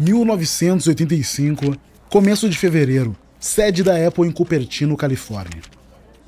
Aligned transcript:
1985, 0.00 1.76
começo 2.08 2.48
de 2.48 2.56
fevereiro, 2.56 3.14
sede 3.38 3.82
da 3.82 4.06
Apple 4.06 4.26
em 4.26 4.32
Cupertino, 4.32 4.96
Califórnia. 4.96 5.60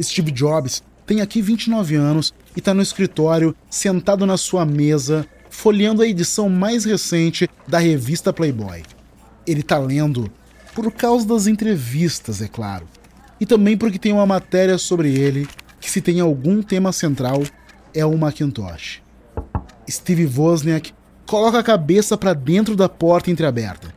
Steve 0.01 0.30
Jobs 0.30 0.83
tem 1.06 1.22
aqui 1.22 1.40
29 1.40 1.95
anos 1.95 2.35
e 2.54 2.58
está 2.58 2.74
no 2.74 2.82
escritório, 2.82 3.56
sentado 3.71 4.27
na 4.27 4.37
sua 4.37 4.67
mesa, 4.67 5.27
folheando 5.49 6.03
a 6.03 6.06
edição 6.06 6.50
mais 6.50 6.85
recente 6.85 7.49
da 7.67 7.78
revista 7.78 8.31
Playboy. 8.31 8.82
Ele 9.46 9.60
está 9.60 9.78
lendo 9.78 10.31
por 10.74 10.92
causa 10.92 11.27
das 11.27 11.46
entrevistas, 11.46 12.42
é 12.42 12.49
claro, 12.49 12.86
e 13.41 13.46
também 13.46 13.78
porque 13.78 13.99
tem 13.99 14.13
uma 14.13 14.27
matéria 14.27 14.77
sobre 14.77 15.18
ele 15.18 15.49
que, 15.81 15.91
se 15.91 16.02
tem 16.02 16.20
algum 16.20 16.62
tema 16.62 16.92
central, 16.92 17.42
é 17.95 18.04
o 18.04 18.18
Macintosh. 18.18 19.00
Steve 19.88 20.27
Wozniak 20.27 20.92
coloca 21.32 21.59
a 21.59 21.62
cabeça 21.62 22.14
para 22.14 22.34
dentro 22.34 22.77
da 22.77 22.91
porta 22.91 23.30
entreaberta. 23.30 23.88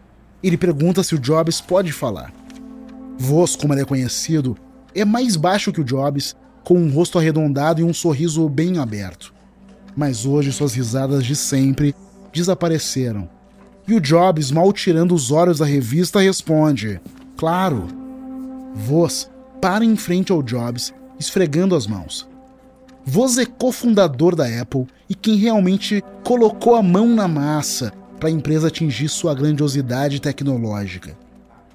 Ele 0.42 0.56
pergunta 0.56 1.04
se 1.04 1.16
o 1.16 1.20
Jobs 1.20 1.60
pode 1.60 1.92
falar. 1.92 2.34
Voz, 3.18 3.58
como 3.58 3.74
ele 3.74 3.82
é 3.82 3.86
conhecido, 3.86 4.58
é 4.96 5.04
mais 5.04 5.36
baixo 5.36 5.74
que 5.74 5.82
o 5.82 5.84
Jobs, 5.84 6.34
com 6.64 6.76
um 6.76 6.90
rosto 6.90 7.20
arredondado 7.20 7.82
e 7.82 7.84
um 7.84 7.94
sorriso 7.94 8.48
bem 8.48 8.78
aberto. 8.78 9.34
Mas 9.98 10.26
hoje 10.26 10.54
suas 10.54 10.74
risadas 10.74 11.26
de 11.26 11.36
sempre 11.36 11.94
desapareceram. 12.32 13.28
E 13.86 13.94
o 13.94 14.00
Jobs, 14.00 14.50
mal 14.50 14.72
tirando 14.72 15.14
os 15.14 15.30
olhos 15.30 15.60
da 15.60 15.66
revista, 15.66 16.22
responde: 16.22 17.02
Claro. 17.36 17.86
Voz 18.74 19.30
para 19.62 19.84
em 19.84 19.98
frente 19.98 20.32
ao 20.32 20.42
Jobs, 20.42 20.94
esfregando 21.20 21.76
as 21.76 21.86
mãos. 21.86 22.26
Voz 23.08 23.38
é 23.38 23.46
cofundador 23.46 24.36
da 24.36 24.48
Apple 24.60 24.88
e 25.08 25.14
quem 25.14 25.36
realmente 25.36 26.04
colocou 26.24 26.74
a 26.74 26.82
mão 26.82 27.08
na 27.08 27.28
massa 27.28 27.94
para 28.20 28.30
a 28.30 28.32
empresa 28.32 28.68
atingir 28.68 29.10
sua 29.10 29.36
grandiosidade 29.36 30.20
tecnológica. 30.20 31.16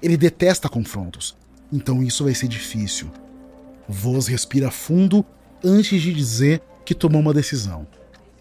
Ele 0.03 0.17
detesta 0.17 0.67
confrontos, 0.67 1.37
então 1.71 2.03
isso 2.03 2.25
vai 2.25 2.35
ser 2.35 2.49
difícil. 2.49 3.09
Voz 3.87 4.27
respira 4.27 4.69
fundo 4.69 5.25
antes 5.63 6.01
de 6.01 6.13
dizer 6.13 6.61
que 6.83 6.93
tomou 6.93 7.21
uma 7.21 7.33
decisão. 7.33 7.87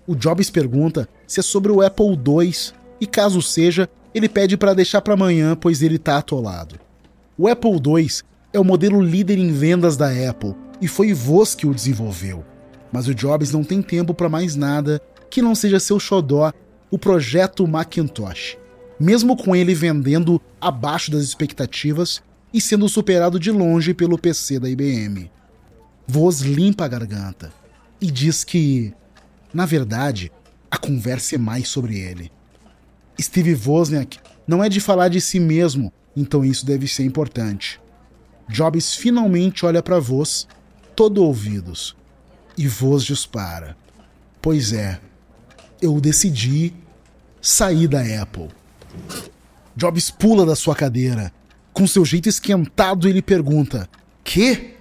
O 0.04 0.16
Jobs 0.16 0.50
pergunta 0.50 1.08
se 1.28 1.38
é 1.38 1.42
sobre 1.44 1.70
o 1.70 1.82
Apple 1.82 2.06
II 2.08 2.72
e, 3.00 3.06
caso 3.06 3.41
seja, 3.41 3.88
ele 4.12 4.28
pede 4.28 4.56
para 4.56 4.75
deixar 4.75 5.00
para 5.00 5.14
amanhã, 5.14 5.54
pois 5.54 5.80
ele 5.80 5.94
está 5.94 6.19
atolado. 6.19 6.75
O 7.38 7.47
Apple 7.47 7.70
II 7.70 8.08
é 8.52 8.58
o 8.58 8.64
modelo 8.64 9.00
líder 9.00 9.38
em 9.38 9.52
vendas 9.52 9.97
da 9.97 10.08
Apple 10.28 10.56
e 10.80 10.88
foi 10.88 11.12
Voz 11.12 11.54
que 11.54 11.69
o 11.69 11.75
desenvolveu. 11.75 12.44
Mas 12.92 13.06
o 13.06 13.14
Jobs 13.14 13.52
não 13.52 13.62
tem 13.62 13.83
tempo 13.83 14.12
para 14.12 14.28
mais 14.28 14.56
nada 14.56 15.00
que 15.30 15.41
não 15.41 15.55
seja 15.55 15.78
seu 15.78 16.00
xodó, 16.00 16.52
o 16.91 16.98
projeto 16.98 17.66
Macintosh. 17.66 18.58
Mesmo 18.98 19.36
com 19.36 19.55
ele 19.55 19.74
vendendo 19.74 20.41
abaixo 20.60 21.10
das 21.10 21.22
expectativas 21.22 22.20
e 22.52 22.60
sendo 22.60 22.88
superado 22.88 23.38
de 23.38 23.50
longe 23.50 23.94
pelo 23.94 24.19
PC 24.19 24.58
da 24.58 24.69
IBM. 24.69 25.30
Voz 26.06 26.41
limpa 26.41 26.84
a 26.84 26.88
garganta 26.88 27.52
e 28.00 28.10
diz 28.10 28.42
que, 28.42 28.92
na 29.54 29.64
verdade, 29.64 30.32
a 30.70 30.77
conversa 30.77 31.36
é 31.36 31.38
mais 31.38 31.69
sobre 31.69 31.98
ele. 31.98 32.30
Steve 33.20 33.54
Wozniak 33.54 34.19
não 34.47 34.64
é 34.64 34.69
de 34.69 34.80
falar 34.80 35.08
de 35.08 35.20
si 35.20 35.38
mesmo, 35.38 35.92
então 36.16 36.44
isso 36.44 36.66
deve 36.66 36.88
ser 36.88 37.04
importante. 37.04 37.80
Jobs 38.48 38.97
finalmente 38.97 39.64
olha 39.64 39.82
para 39.82 40.00
Voz, 40.00 40.48
todo 40.97 41.22
ouvidos, 41.22 41.97
e 42.61 42.69
voz 42.69 43.05
dispara. 43.05 43.75
Pois 44.42 44.75
é, 44.75 45.00
eu 45.80 45.98
decidi 45.98 46.75
sair 47.41 47.89
da 47.89 48.03
Apple. 48.20 48.48
Jobs 49.75 50.10
pula 50.10 50.44
da 50.44 50.54
sua 50.54 50.75
cadeira. 50.76 51.32
Com 51.72 51.87
seu 51.87 52.04
jeito 52.04 52.28
esquentado, 52.28 53.09
ele 53.09 53.22
pergunta: 53.22 53.88
Que? 54.22 54.75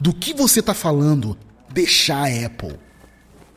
Do 0.00 0.14
que 0.14 0.32
você 0.32 0.62
tá 0.62 0.72
falando? 0.72 1.36
Deixar 1.70 2.24
a 2.24 2.46
Apple. 2.46 2.78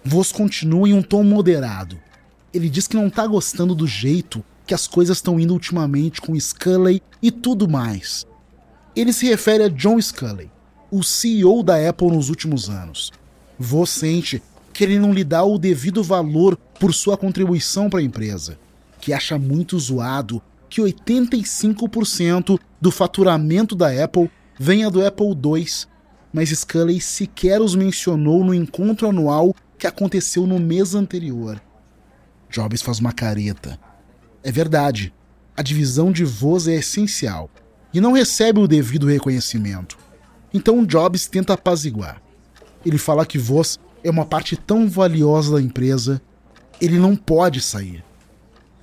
Voz 0.03 0.33
continua 0.33 0.89
em 0.89 0.93
um 0.93 1.01
tom 1.01 1.23
moderado. 1.23 1.97
Ele 2.53 2.69
diz 2.69 2.85
que 2.85 2.97
não 2.97 3.09
tá 3.09 3.25
gostando 3.25 3.73
do 3.73 3.87
jeito 3.87 4.43
que 4.67 4.73
as 4.73 4.87
coisas 4.87 5.19
estão 5.19 5.39
indo 5.39 5.53
ultimamente 5.53 6.19
com 6.19 6.37
Scully 6.37 7.01
e 7.21 7.31
tudo 7.31 7.69
mais. 7.69 8.27
Ele 8.93 9.13
se 9.13 9.25
refere 9.25 9.63
a 9.63 9.69
John 9.69 10.01
Scully, 10.01 10.51
o 10.91 11.01
CEO 11.01 11.63
da 11.63 11.89
Apple 11.89 12.09
nos 12.09 12.27
últimos 12.27 12.69
anos. 12.69 13.11
Vô 13.59 13.85
sente 13.85 14.41
que 14.71 14.85
ele 14.85 14.97
não 14.97 15.13
lhe 15.13 15.25
dá 15.25 15.43
o 15.43 15.57
devido 15.57 16.01
valor 16.01 16.55
por 16.79 16.93
sua 16.93 17.17
contribuição 17.17 17.89
para 17.89 17.99
a 17.99 18.03
empresa, 18.03 18.57
que 19.01 19.11
acha 19.11 19.37
muito 19.37 19.77
zoado 19.77 20.41
que 20.69 20.81
85% 20.81 22.57
do 22.79 22.91
faturamento 22.91 23.75
da 23.75 23.91
Apple 24.03 24.31
venha 24.57 24.89
do 24.89 25.05
Apple 25.05 25.27
II, 25.27 25.65
mas 26.31 26.49
Scully 26.49 27.01
sequer 27.01 27.59
os 27.59 27.75
mencionou 27.75 28.45
no 28.45 28.53
encontro 28.53 29.09
anual 29.09 29.53
que 29.77 29.87
aconteceu 29.87 30.47
no 30.47 30.59
mês 30.59 30.95
anterior. 30.95 31.61
Jobs 32.49 32.81
faz 32.81 32.99
uma 32.99 33.11
careta. 33.11 33.79
É 34.43 34.51
verdade, 34.51 35.13
a 35.57 35.61
divisão 35.61 36.11
de 36.11 36.23
voz 36.23 36.67
é 36.67 36.75
essencial 36.75 37.49
e 37.93 37.99
não 37.99 38.13
recebe 38.13 38.59
o 38.59 38.67
devido 38.67 39.07
reconhecimento. 39.07 39.97
Então 40.53 40.85
Jobs 40.85 41.27
tenta 41.27 41.53
apaziguar. 41.53 42.21
Ele 42.85 42.97
fala 42.97 43.25
que 43.25 43.37
voz 43.37 43.79
é 44.03 44.09
uma 44.09 44.25
parte 44.25 44.55
tão 44.55 44.87
valiosa 44.87 45.55
da 45.55 45.61
empresa, 45.61 46.21
ele 46.79 46.97
não 46.97 47.15
pode 47.15 47.61
sair. 47.61 48.03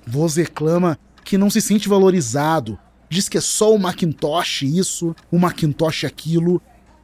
Voz 0.05 0.35
reclama 0.35 0.97
que 1.23 1.37
não 1.37 1.49
se 1.49 1.61
sente 1.61 1.89
valorizado, 1.89 2.77
diz 3.09 3.27
que 3.27 3.37
é 3.37 3.41
só 3.41 3.73
o 3.73 3.79
Macintosh 3.79 4.61
isso, 4.63 5.15
o 5.31 5.37
Macintosh 5.37 6.05
aquilo, 6.05 6.61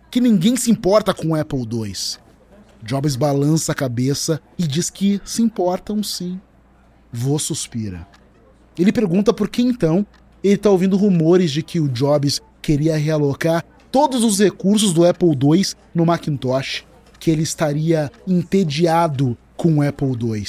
que 0.10 0.22
ninguém 0.22 0.56
se 0.56 0.70
importa 0.70 1.14
com 1.14 1.30
o 1.30 1.36
Apple 1.36 1.60
II. 1.60 1.94
Jobs 2.84 3.16
balança 3.16 3.72
a 3.72 3.76
cabeça 3.76 4.42
e 4.58 4.68
diz 4.68 4.90
que 4.90 5.20
se 5.26 5.42
importam 5.42 6.04
sim. 6.04 6.40
Vô 7.12 7.40
suspira. 7.40 8.08
Ele 8.78 8.92
pergunta 8.92 9.34
por 9.34 9.50
que 9.50 9.62
então 9.62 10.06
ele 10.44 10.56
está 10.56 10.70
ouvindo 10.70 10.98
rumores 10.98 11.52
de 11.52 11.64
que 11.64 11.80
o 11.80 11.88
Jobs 11.88 12.42
queria 12.62 12.98
realocar 12.98 13.64
todos 13.94 14.24
os 14.24 14.40
recursos 14.40 14.92
do 14.92 15.06
Apple 15.06 15.30
II 15.30 15.64
no 15.94 16.04
Macintosh, 16.04 16.84
que 17.20 17.30
ele 17.30 17.44
estaria 17.44 18.12
entediado 18.28 19.38
com 19.56 19.78
o 19.78 19.88
Apple 19.88 20.18
II. 20.20 20.44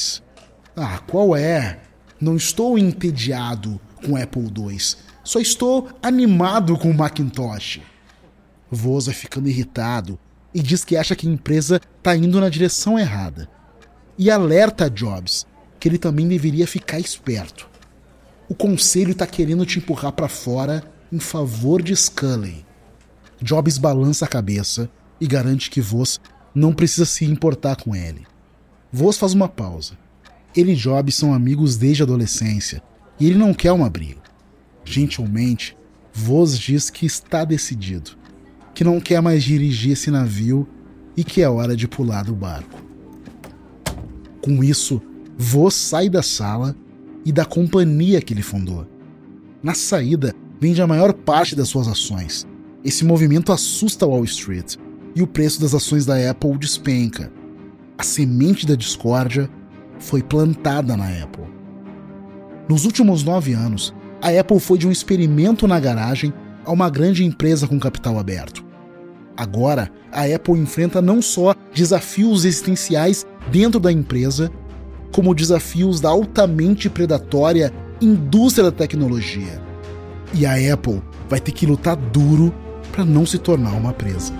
Ah, 0.74 0.98
qual 1.06 1.36
é? 1.36 1.78
Não 2.18 2.36
estou 2.36 2.78
entediado 2.78 3.78
com 4.02 4.12
o 4.12 4.16
Apple 4.16 4.44
II. 4.44 4.78
Só 5.22 5.38
estou 5.40 5.90
animado 6.02 6.78
com 6.78 6.90
o 6.90 6.94
Macintosh. 6.94 7.82
Voz 8.70 9.06
vai 9.06 9.14
ficando 9.14 9.50
irritado 9.50 10.18
e 10.54 10.62
diz 10.62 10.82
que 10.82 10.96
acha 10.96 11.14
que 11.14 11.28
a 11.28 11.30
empresa 11.30 11.82
está 11.98 12.16
indo 12.16 12.40
na 12.40 12.48
direção 12.48 12.98
errada. 12.98 13.46
E 14.16 14.30
alerta 14.30 14.86
a 14.86 14.88
Jobs 14.88 15.46
que 15.78 15.86
ele 15.86 15.98
também 15.98 16.26
deveria 16.26 16.66
ficar 16.66 16.98
esperto. 16.98 17.68
O 18.48 18.54
conselho 18.54 19.12
está 19.12 19.26
querendo 19.26 19.66
te 19.66 19.80
empurrar 19.80 20.12
para 20.12 20.28
fora 20.28 20.82
em 21.12 21.18
favor 21.18 21.82
de 21.82 21.94
Scully. 21.94 22.64
Jobs 23.44 23.76
balança 23.76 24.24
a 24.24 24.28
cabeça 24.28 24.88
e 25.20 25.26
garante 25.26 25.68
que 25.68 25.78
Voz 25.78 26.18
não 26.54 26.72
precisa 26.72 27.04
se 27.04 27.26
importar 27.26 27.76
com 27.76 27.94
ele. 27.94 28.26
Voz 28.90 29.18
faz 29.18 29.34
uma 29.34 29.46
pausa. 29.46 29.98
Ele 30.56 30.72
e 30.72 30.74
Jobs 30.74 31.14
são 31.14 31.34
amigos 31.34 31.76
desde 31.76 32.02
a 32.02 32.06
adolescência 32.06 32.82
e 33.20 33.26
ele 33.26 33.36
não 33.36 33.52
quer 33.52 33.70
uma 33.72 33.90
briga. 33.90 34.22
Gentilmente, 34.82 35.76
Voz 36.10 36.58
diz 36.58 36.88
que 36.88 37.04
está 37.04 37.44
decidido, 37.44 38.12
que 38.72 38.82
não 38.82 38.98
quer 38.98 39.20
mais 39.20 39.44
dirigir 39.44 39.92
esse 39.92 40.10
navio 40.10 40.66
e 41.14 41.22
que 41.22 41.42
é 41.42 41.48
hora 41.48 41.76
de 41.76 41.86
pular 41.86 42.24
do 42.24 42.34
barco. 42.34 42.82
Com 44.40 44.64
isso, 44.64 45.02
Voz 45.36 45.74
sai 45.74 46.08
da 46.08 46.22
sala 46.22 46.74
e 47.26 47.30
da 47.30 47.44
companhia 47.44 48.22
que 48.22 48.32
ele 48.32 48.42
fundou. 48.42 48.86
Na 49.62 49.74
saída, 49.74 50.34
vende 50.58 50.80
a 50.80 50.86
maior 50.86 51.12
parte 51.12 51.54
das 51.54 51.68
suas 51.68 51.86
ações 51.86 52.46
esse 52.84 53.02
movimento 53.02 53.50
assusta 53.50 54.06
Wall 54.06 54.24
Street 54.24 54.76
e 55.14 55.22
o 55.22 55.26
preço 55.26 55.58
das 55.60 55.74
ações 55.74 56.04
da 56.04 56.30
Apple 56.30 56.58
despenca. 56.58 57.32
A 57.96 58.02
semente 58.02 58.66
da 58.66 58.74
discórdia 58.74 59.48
foi 59.98 60.22
plantada 60.22 60.94
na 60.94 61.06
Apple. 61.22 61.46
Nos 62.68 62.84
últimos 62.84 63.24
nove 63.24 63.54
anos, 63.54 63.94
a 64.20 64.28
Apple 64.38 64.60
foi 64.60 64.76
de 64.76 64.86
um 64.86 64.92
experimento 64.92 65.66
na 65.66 65.80
garagem 65.80 66.32
a 66.64 66.72
uma 66.72 66.90
grande 66.90 67.24
empresa 67.24 67.66
com 67.66 67.78
capital 67.78 68.18
aberto. 68.18 68.62
Agora, 69.36 69.90
a 70.12 70.24
Apple 70.24 70.58
enfrenta 70.58 71.00
não 71.00 71.22
só 71.22 71.54
desafios 71.74 72.44
existenciais 72.44 73.26
dentro 73.50 73.80
da 73.80 73.90
empresa, 73.90 74.50
como 75.10 75.34
desafios 75.34 76.00
da 76.00 76.10
altamente 76.10 76.90
predatória 76.90 77.72
indústria 78.00 78.64
da 78.64 78.72
tecnologia. 78.72 79.62
E 80.34 80.44
a 80.44 80.72
Apple 80.72 81.02
vai 81.28 81.40
ter 81.40 81.52
que 81.52 81.66
lutar 81.66 81.96
duro 81.96 82.52
para 82.94 83.04
não 83.04 83.26
se 83.26 83.38
tornar 83.38 83.72
uma 83.72 83.92
presa. 83.92 84.32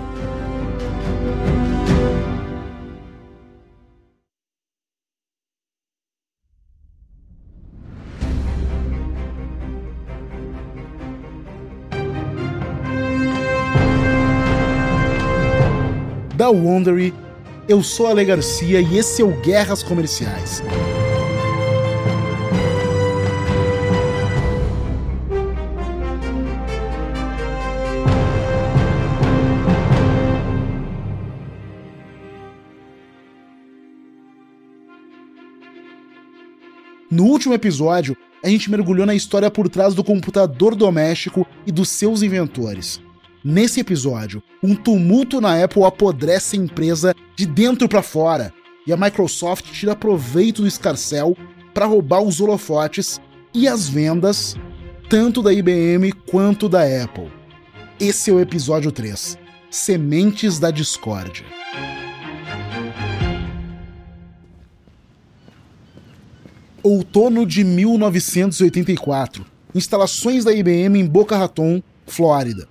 da 16.37 16.51
Wondery. 16.51 17.15
Eu 17.67 17.83
sou 17.83 18.07
Ale 18.07 18.25
Garcia 18.25 18.81
e 18.81 18.99
esse 18.99 19.23
é 19.23 19.25
o 19.25 19.41
Guerras 19.41 19.83
Comerciais. 19.83 20.63
Último 37.45 37.55
episódio, 37.55 38.17
a 38.43 38.49
gente 38.49 38.71
mergulhou 38.71 39.05
na 39.05 39.15
história 39.15 39.51
por 39.51 39.69
trás 39.69 39.93
do 39.93 40.03
computador 40.03 40.75
doméstico 40.75 41.47
e 41.67 41.73
dos 41.73 41.91
seus 41.91 42.23
inventores. 42.23 43.03
Nesse 43.45 43.81
episódio, 43.81 44.43
um 44.63 44.75
tumulto 44.75 45.43
na 45.43 45.63
Apple 45.63 45.85
apodrece 45.85 46.57
a 46.57 46.61
empresa 46.61 47.15
de 47.37 47.45
dentro 47.45 47.87
para 47.87 48.01
fora, 48.01 48.51
e 48.87 48.93
a 48.93 48.97
Microsoft 48.97 49.67
tira 49.73 49.95
proveito 49.95 50.63
do 50.63 50.69
escarcel 50.69 51.37
para 51.75 51.85
roubar 51.85 52.23
os 52.23 52.41
holofotes 52.41 53.21
e 53.53 53.69
as 53.69 53.89
vendas, 53.89 54.57
tanto 55.11 55.43
da 55.43 55.53
IBM 55.53 56.13
quanto 56.31 56.67
da 56.67 56.81
Apple. 56.83 57.31
Esse 58.01 58.31
é 58.31 58.33
o 58.33 58.41
episódio 58.41 58.91
3: 58.91 59.39
Sementes 59.71 60.59
da 60.59 60.71
Discórdia. 60.71 61.45
Outono 66.87 67.47
de 67.47 67.65
1984. 67.65 69.47
Instalações 69.75 70.45
da 70.45 70.53
IBM 70.53 71.01
em 71.01 71.07
Boca 71.07 71.35
Raton, 71.35 71.83
Flórida. 72.07 72.69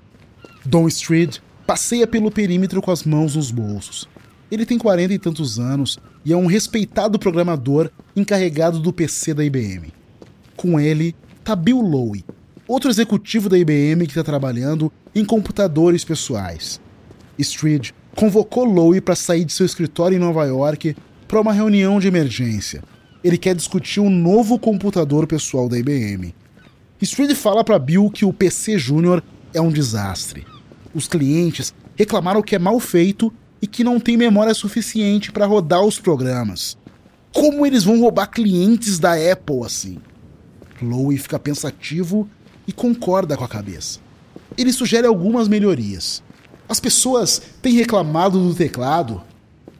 Don 0.63 0.87
Street 0.87 1.39
passeia 1.65 2.05
pelo 2.05 2.29
perímetro 2.29 2.79
com 2.79 2.91
as 2.91 3.05
mãos 3.05 3.35
nos 3.35 3.49
bolsos. 3.49 4.07
Ele 4.51 4.67
tem 4.67 4.77
40 4.77 5.15
e 5.15 5.17
tantos 5.17 5.57
anos 5.57 5.97
e 6.23 6.31
é 6.31 6.37
um 6.37 6.45
respeitado 6.45 7.17
programador 7.17 7.89
encarregado 8.15 8.79
do 8.79 8.93
PC 8.93 9.33
da 9.33 9.43
IBM. 9.43 9.91
Com 10.55 10.79
ele 10.79 11.15
tá 11.43 11.55
Bill 11.55 11.81
Lowe, 11.81 12.23
outro 12.67 12.91
executivo 12.91 13.49
da 13.49 13.57
IBM 13.57 14.05
que 14.05 14.11
está 14.11 14.23
trabalhando 14.23 14.93
em 15.15 15.25
computadores 15.25 16.05
pessoais. 16.05 16.79
Street 17.39 17.89
convocou 18.15 18.63
Lowe 18.63 19.01
para 19.01 19.15
sair 19.15 19.43
de 19.43 19.53
seu 19.53 19.65
escritório 19.65 20.17
em 20.17 20.19
Nova 20.19 20.45
York 20.45 20.95
para 21.27 21.41
uma 21.41 21.51
reunião 21.51 21.99
de 21.99 22.07
emergência 22.07 22.83
ele 23.23 23.37
quer 23.37 23.55
discutir 23.55 24.01
um 24.01 24.09
novo 24.09 24.59
computador 24.59 25.25
pessoal 25.25 25.69
da 25.69 25.77
IBM. 25.79 26.35
Street 27.01 27.33
fala 27.35 27.63
para 27.63 27.79
Bill 27.79 28.09
que 28.09 28.25
o 28.25 28.33
PC 28.33 28.77
Júnior 28.77 29.23
é 29.53 29.61
um 29.61 29.71
desastre. 29.71 30.45
Os 30.93 31.07
clientes 31.07 31.73
reclamaram 31.95 32.41
que 32.41 32.55
é 32.55 32.59
mal 32.59 32.79
feito 32.79 33.33
e 33.61 33.67
que 33.67 33.83
não 33.83 33.99
tem 33.99 34.17
memória 34.17 34.53
suficiente 34.53 35.31
para 35.31 35.45
rodar 35.45 35.83
os 35.83 35.99
programas. 35.99 36.77
Como 37.31 37.65
eles 37.65 37.83
vão 37.83 37.99
roubar 37.99 38.27
clientes 38.27 38.99
da 38.99 39.13
Apple 39.13 39.63
assim? 39.65 39.99
Lowe 40.81 41.17
fica 41.17 41.39
pensativo 41.39 42.29
e 42.67 42.73
concorda 42.73 43.37
com 43.37 43.43
a 43.43 43.49
cabeça. 43.49 43.99
Ele 44.57 44.73
sugere 44.73 45.07
algumas 45.07 45.47
melhorias. 45.47 46.21
As 46.67 46.79
pessoas 46.79 47.41
têm 47.61 47.73
reclamado 47.73 48.39
do 48.47 48.53
teclado, 48.53 49.21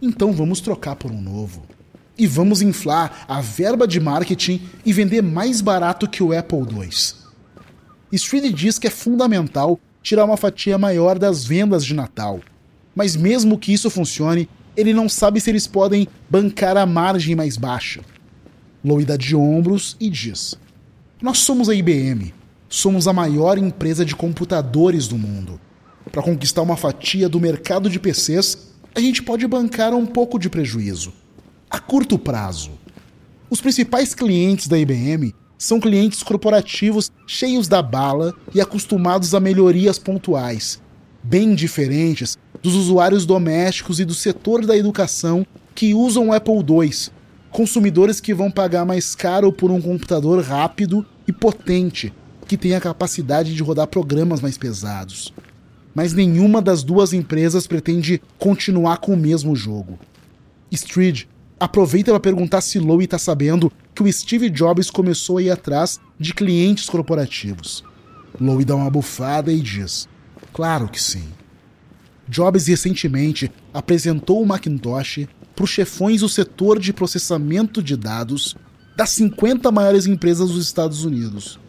então 0.02 0.32
vamos 0.32 0.62
trocar 0.62 0.96
por 0.96 1.12
um 1.12 1.22
novo 1.22 1.73
e 2.18 2.28
vamos 2.28 2.62
inflar 2.62 3.26
a 3.28 3.42
verba 3.42 3.88
de 3.88 4.00
marketing 4.00 4.62
e 4.86 4.94
vender 4.94 5.22
mais 5.22 5.62
barato 5.62 6.08
que 6.08 6.22
o 6.22 6.38
Apple 6.38 6.60
II. 6.60 6.90
Street 8.12 8.54
diz 8.54 8.78
que 8.78 8.88
é 8.88 8.92
fundamental 8.92 9.80
tirar 10.02 10.26
uma 10.26 10.38
fatia 10.38 10.78
maior 10.78 11.18
das 11.18 11.46
vendas 11.46 11.84
de 11.84 11.94
Natal, 11.94 12.40
mas 12.96 13.16
mesmo 13.16 13.58
que 13.58 13.74
isso 13.74 13.90
funcione, 13.90 14.48
ele 14.78 14.94
não 14.94 15.10
sabe 15.10 15.40
se 15.40 15.50
eles 15.50 15.66
podem 15.66 16.08
bancar 16.30 16.78
a 16.78 16.86
margem 16.86 17.36
mais 17.36 17.58
baixa. 17.58 18.02
Lowe 18.84 19.06
dá 19.06 19.18
de 19.18 19.36
ombros 19.36 19.96
e 20.00 20.10
diz: 20.10 20.56
Nós 21.22 21.40
somos 21.40 21.70
a 21.70 21.76
IBM, 21.76 22.34
somos 22.68 23.08
a 23.08 23.14
maior 23.14 23.58
empresa 23.58 24.04
de 24.04 24.16
computadores 24.16 25.08
do 25.08 25.18
mundo. 25.18 25.60
Para 26.12 26.22
conquistar 26.22 26.62
uma 26.62 26.76
fatia 26.76 27.30
do 27.30 27.40
mercado 27.40 27.90
de 27.90 28.00
PCs, 28.00 28.74
a 28.94 29.00
gente 29.00 29.24
pode 29.24 29.48
bancar 29.48 29.94
um 29.94 30.06
pouco 30.06 30.38
de 30.38 30.50
prejuízo 30.50 31.14
a 31.74 31.80
curto 31.80 32.20
prazo. 32.20 32.70
Os 33.50 33.60
principais 33.60 34.14
clientes 34.14 34.68
da 34.68 34.78
IBM 34.78 35.34
são 35.58 35.80
clientes 35.80 36.22
corporativos 36.22 37.12
cheios 37.26 37.68
da 37.68 37.82
bala 37.82 38.32
e 38.54 38.62
acostumados 38.62 39.34
a 39.34 39.40
melhorias 39.40 39.98
pontuais, 39.98 40.80
bem 41.24 41.56
diferentes 41.56 42.38
dos 42.62 42.76
usuários 42.76 43.26
domésticos 43.26 44.00
e 44.00 44.06
do 44.06 44.14
setor 44.14 44.64
da 44.68 44.78
educação 44.78 45.48
que 45.74 45.96
usam 45.96 46.28
o 46.28 46.34
Apple 46.34 46.58
II, 46.58 47.10
consumidores 47.50 48.22
que 48.22 48.36
vão 48.36 48.52
pagar 48.52 48.86
mais 48.86 49.16
caro 49.16 49.52
por 49.52 49.72
um 49.72 49.82
computador 49.82 50.44
rápido 50.44 51.04
e 51.28 51.34
potente, 51.34 52.14
que 52.48 52.56
tem 52.56 52.76
a 52.76 52.82
capacidade 52.82 53.56
de 53.56 53.64
rodar 53.64 53.88
programas 53.88 54.42
mais 54.42 54.60
pesados. 54.60 55.34
Mas 55.96 56.14
nenhuma 56.14 56.62
das 56.62 56.84
duas 56.84 57.14
empresas 57.14 57.66
pretende 57.66 58.22
continuar 58.38 58.98
com 58.98 59.14
o 59.14 59.18
mesmo 59.18 59.56
jogo. 59.56 59.98
Street 60.72 61.26
aproveita 61.60 62.12
para 62.12 62.20
perguntar 62.20 62.62
se 62.62 62.80
Lowe 62.80 63.04
está 63.04 63.18
sabendo 63.18 63.72
que 63.94 64.04
o 64.04 64.12
Steve 64.12 64.50
Jobs 64.50 64.90
começou 64.90 65.38
a 65.38 65.44
ir 65.44 65.50
atrás 65.50 66.00
de 66.20 66.34
clientes 66.34 66.90
corporativos. 66.90 67.84
Lowe 68.40 68.66
dá 68.66 68.76
uma 68.76 68.90
bufada 68.90 69.52
e 69.52 69.60
diz: 69.62 70.08
Claro 70.52 70.88
que 70.90 71.02
sim. 71.02 71.28
Jobs 72.28 72.68
recentemente 72.68 73.52
apresentou 73.74 74.42
o 74.42 74.46
Macintosh 74.46 75.28
para 75.56 75.64
os 75.64 75.70
chefões 75.70 76.22
do 76.22 76.30
setor 76.30 76.80
de 76.80 76.94
processamento 76.94 77.82
de 77.82 77.96
dados 77.96 78.56
das 78.96 79.10
50 79.12 79.72
maiores 79.72 80.06
empresas 80.06 80.50
dos 80.50 80.66
Estados 80.66 81.04
Unidos. 81.04 81.60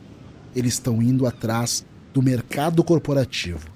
Eles 0.55 0.75
estão 0.75 1.03
indo 1.03 1.27
atrás 1.27 1.85
do 2.13 2.23
mercado 2.23 2.85
corporativo. 2.85 3.69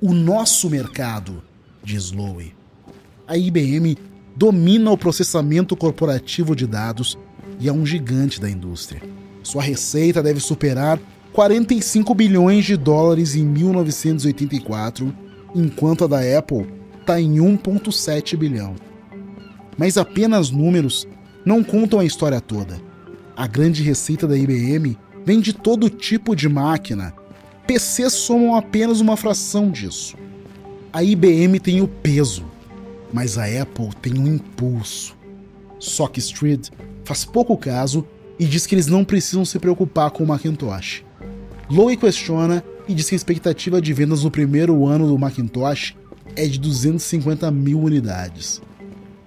O 0.00 0.12
nosso 0.12 0.68
mercado, 0.68 1.42
diz 1.82 2.10
Lowe. 2.10 2.54
A 3.26 3.36
IBM 3.36 3.96
domina 4.38 4.92
o 4.92 4.96
processamento 4.96 5.76
corporativo 5.76 6.54
de 6.54 6.64
dados 6.64 7.18
e 7.58 7.68
é 7.68 7.72
um 7.72 7.84
gigante 7.84 8.40
da 8.40 8.48
indústria. 8.48 9.02
Sua 9.42 9.60
receita 9.60 10.22
deve 10.22 10.38
superar 10.38 11.00
45 11.32 12.14
bilhões 12.14 12.64
de 12.64 12.76
dólares 12.76 13.34
em 13.34 13.44
1984, 13.44 15.12
enquanto 15.56 16.04
a 16.04 16.06
da 16.06 16.38
Apple 16.38 16.68
está 17.00 17.20
em 17.20 17.34
1,7 17.38 18.36
bilhão. 18.36 18.76
Mas 19.76 19.98
apenas 19.98 20.52
números 20.52 21.04
não 21.44 21.64
contam 21.64 21.98
a 21.98 22.04
história 22.04 22.40
toda. 22.40 22.80
A 23.36 23.48
grande 23.48 23.82
receita 23.82 24.28
da 24.28 24.38
IBM 24.38 24.96
vem 25.26 25.40
de 25.40 25.52
todo 25.52 25.90
tipo 25.90 26.36
de 26.36 26.48
máquina. 26.48 27.12
PCs 27.66 28.12
somam 28.12 28.54
apenas 28.54 29.00
uma 29.00 29.16
fração 29.16 29.68
disso. 29.68 30.16
A 30.92 31.02
IBM 31.02 31.58
tem 31.58 31.80
o 31.80 31.88
peso, 31.88 32.44
mas 33.12 33.38
a 33.38 33.44
Apple 33.44 33.90
tem 34.00 34.18
um 34.18 34.26
impulso. 34.26 35.16
Sock 35.78 36.18
Street 36.18 36.68
faz 37.04 37.24
pouco 37.24 37.56
caso 37.56 38.06
e 38.38 38.44
diz 38.44 38.66
que 38.66 38.74
eles 38.74 38.86
não 38.86 39.04
precisam 39.04 39.44
se 39.44 39.58
preocupar 39.58 40.10
com 40.10 40.24
o 40.24 40.26
Macintosh. 40.26 41.04
Lowe 41.70 41.96
questiona 41.96 42.62
e 42.86 42.94
diz 42.94 43.08
que 43.08 43.14
a 43.14 43.16
expectativa 43.16 43.80
de 43.80 43.92
vendas 43.92 44.24
no 44.24 44.30
primeiro 44.30 44.86
ano 44.86 45.06
do 45.06 45.18
Macintosh 45.18 45.94
é 46.34 46.46
de 46.46 46.58
250 46.58 47.50
mil 47.50 47.80
unidades. 47.80 48.62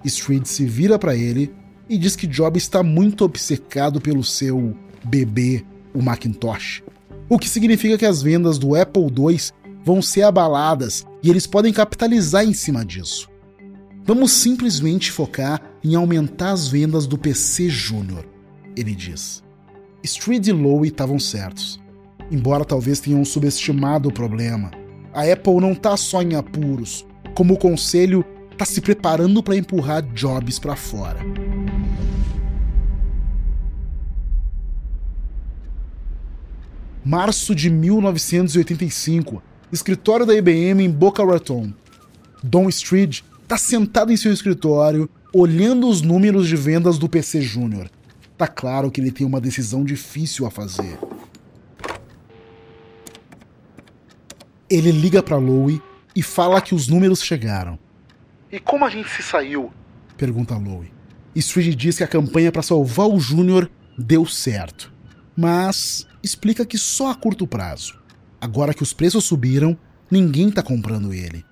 Street 0.04 0.46
se 0.46 0.64
vira 0.64 0.98
para 0.98 1.14
ele 1.14 1.52
e 1.88 1.96
diz 1.96 2.16
que 2.16 2.26
Jobs 2.26 2.62
está 2.62 2.82
muito 2.82 3.24
obcecado 3.24 4.00
pelo 4.00 4.24
seu 4.24 4.76
bebê, 5.04 5.64
o 5.94 6.00
Macintosh, 6.00 6.82
o 7.28 7.38
que 7.38 7.48
significa 7.48 7.98
que 7.98 8.06
as 8.06 8.22
vendas 8.22 8.58
do 8.58 8.74
Apple 8.74 9.04
II 9.04 9.38
vão 9.84 10.00
ser 10.00 10.22
abaladas 10.22 11.04
e 11.22 11.30
eles 11.30 11.46
podem 11.46 11.72
capitalizar 11.72 12.44
em 12.44 12.54
cima 12.54 12.84
disso. 12.84 13.31
Vamos 14.04 14.32
simplesmente 14.32 15.12
focar 15.12 15.62
em 15.82 15.94
aumentar 15.94 16.50
as 16.50 16.66
vendas 16.66 17.06
do 17.06 17.16
PC 17.16 17.68
Júnior, 17.68 18.26
ele 18.76 18.96
diz. 18.96 19.44
Street 20.02 20.48
e 20.48 20.52
Lowe 20.52 20.88
estavam 20.88 21.20
certos, 21.20 21.80
embora 22.28 22.64
talvez 22.64 22.98
tenham 22.98 23.24
subestimado 23.24 24.08
o 24.08 24.12
problema. 24.12 24.72
A 25.14 25.22
Apple 25.22 25.60
não 25.60 25.70
está 25.70 25.96
só 25.96 26.20
em 26.20 26.34
apuros, 26.34 27.06
como 27.36 27.54
o 27.54 27.58
conselho 27.58 28.24
está 28.50 28.64
se 28.64 28.80
preparando 28.80 29.40
para 29.40 29.56
empurrar 29.56 30.02
Jobs 30.12 30.58
para 30.58 30.74
fora. 30.74 31.20
Março 37.04 37.54
de 37.54 37.70
1985, 37.70 39.40
escritório 39.72 40.26
da 40.26 40.34
IBM 40.34 40.82
em 40.82 40.90
Boca 40.90 41.24
Raton. 41.24 41.72
Don 42.42 42.68
Street 42.68 43.22
está 43.52 43.58
sentado 43.58 44.10
em 44.10 44.16
seu 44.16 44.32
escritório, 44.32 45.10
olhando 45.30 45.86
os 45.86 46.00
números 46.00 46.48
de 46.48 46.56
vendas 46.56 46.96
do 46.96 47.06
PC 47.06 47.42
Júnior. 47.42 47.90
Tá 48.38 48.48
claro 48.48 48.90
que 48.90 48.98
ele 48.98 49.10
tem 49.10 49.26
uma 49.26 49.42
decisão 49.42 49.84
difícil 49.84 50.46
a 50.46 50.50
fazer. 50.50 50.98
Ele 54.70 54.90
liga 54.90 55.22
para 55.22 55.36
Lowe 55.36 55.82
e 56.16 56.22
fala 56.22 56.62
que 56.62 56.74
os 56.74 56.88
números 56.88 57.22
chegaram. 57.22 57.78
E 58.50 58.58
como 58.58 58.86
a 58.86 58.88
gente 58.88 59.10
se 59.10 59.22
saiu? 59.22 59.70
Pergunta 60.16 60.56
Lowe. 60.56 60.90
Street 61.36 61.76
diz 61.76 61.98
que 61.98 62.04
a 62.04 62.08
campanha 62.08 62.50
para 62.50 62.62
salvar 62.62 63.06
o 63.06 63.20
Júnior 63.20 63.70
deu 63.98 64.24
certo, 64.24 64.90
mas 65.36 66.06
explica 66.22 66.64
que 66.64 66.78
só 66.78 67.10
a 67.10 67.14
curto 67.14 67.46
prazo. 67.46 68.00
Agora 68.40 68.72
que 68.72 68.82
os 68.82 68.94
preços 68.94 69.24
subiram, 69.24 69.76
ninguém 70.10 70.48
está 70.48 70.62
comprando 70.62 71.12
ele. 71.12 71.44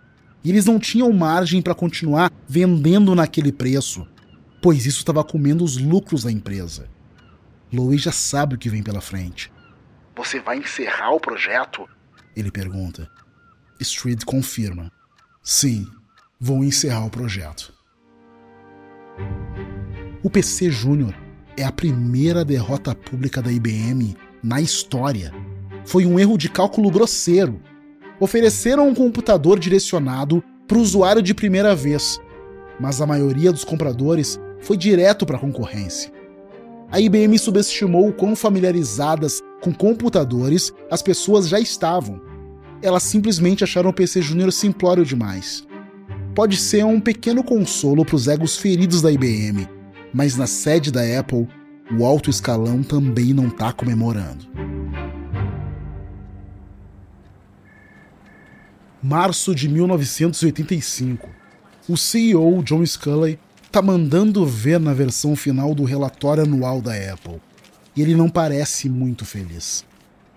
E 0.42 0.50
eles 0.50 0.64
não 0.64 0.78
tinham 0.78 1.12
margem 1.12 1.60
para 1.60 1.74
continuar 1.74 2.32
vendendo 2.48 3.14
naquele 3.14 3.52
preço, 3.52 4.06
pois 4.62 4.86
isso 4.86 4.98
estava 4.98 5.22
comendo 5.22 5.64
os 5.64 5.76
lucros 5.76 6.24
da 6.24 6.32
empresa. 6.32 6.88
Lowe 7.72 7.96
já 7.98 8.12
sabe 8.12 8.54
o 8.54 8.58
que 8.58 8.68
vem 8.68 8.82
pela 8.82 9.00
frente. 9.00 9.52
Você 10.16 10.40
vai 10.40 10.58
encerrar 10.58 11.12
o 11.12 11.20
projeto? 11.20 11.88
Ele 12.34 12.50
pergunta. 12.50 13.10
Street 13.80 14.24
confirma. 14.24 14.90
Sim, 15.42 15.86
vou 16.38 16.64
encerrar 16.64 17.06
o 17.06 17.10
projeto. 17.10 17.72
O 20.22 20.28
PC 20.28 20.70
Júnior 20.70 21.14
é 21.56 21.64
a 21.64 21.72
primeira 21.72 22.44
derrota 22.44 22.94
pública 22.94 23.40
da 23.40 23.50
IBM 23.50 24.16
na 24.42 24.60
história. 24.60 25.32
Foi 25.84 26.04
um 26.04 26.18
erro 26.18 26.36
de 26.36 26.48
cálculo 26.48 26.90
grosseiro. 26.90 27.60
Ofereceram 28.20 28.86
um 28.86 28.94
computador 28.94 29.58
direcionado 29.58 30.44
para 30.68 30.76
o 30.76 30.80
usuário 30.82 31.22
de 31.22 31.32
primeira 31.32 31.74
vez, 31.74 32.20
mas 32.78 33.00
a 33.00 33.06
maioria 33.06 33.50
dos 33.50 33.64
compradores 33.64 34.38
foi 34.60 34.76
direto 34.76 35.24
para 35.24 35.38
a 35.38 35.40
concorrência. 35.40 36.12
A 36.92 37.00
IBM 37.00 37.38
subestimou 37.38 38.08
o 38.08 38.12
quão 38.12 38.36
familiarizadas 38.36 39.40
com 39.62 39.72
computadores 39.72 40.70
as 40.90 41.00
pessoas 41.00 41.48
já 41.48 41.58
estavam. 41.58 42.20
Elas 42.82 43.04
simplesmente 43.04 43.64
acharam 43.64 43.88
o 43.88 43.92
PC 43.92 44.20
Júnior 44.20 44.52
simplório 44.52 45.04
demais. 45.04 45.66
Pode 46.34 46.58
ser 46.58 46.84
um 46.84 47.00
pequeno 47.00 47.42
consolo 47.42 48.04
para 48.04 48.16
os 48.16 48.28
egos 48.28 48.56
feridos 48.56 49.00
da 49.00 49.10
IBM, 49.10 49.66
mas 50.12 50.36
na 50.36 50.46
sede 50.46 50.90
da 50.90 51.00
Apple, 51.18 51.48
o 51.98 52.04
alto 52.04 52.28
escalão 52.28 52.82
também 52.82 53.32
não 53.32 53.48
está 53.48 53.72
comemorando. 53.72 54.46
Março 59.02 59.54
de 59.54 59.66
1985. 59.66 61.26
O 61.88 61.96
CEO 61.96 62.62
John 62.62 62.84
Sculley 62.84 63.38
está 63.64 63.80
mandando 63.80 64.44
ver 64.44 64.78
na 64.78 64.92
versão 64.92 65.34
final 65.34 65.74
do 65.74 65.84
relatório 65.84 66.42
anual 66.42 66.82
da 66.82 66.92
Apple. 66.92 67.40
E 67.96 68.02
ele 68.02 68.14
não 68.14 68.28
parece 68.28 68.90
muito 68.90 69.24
feliz. 69.24 69.86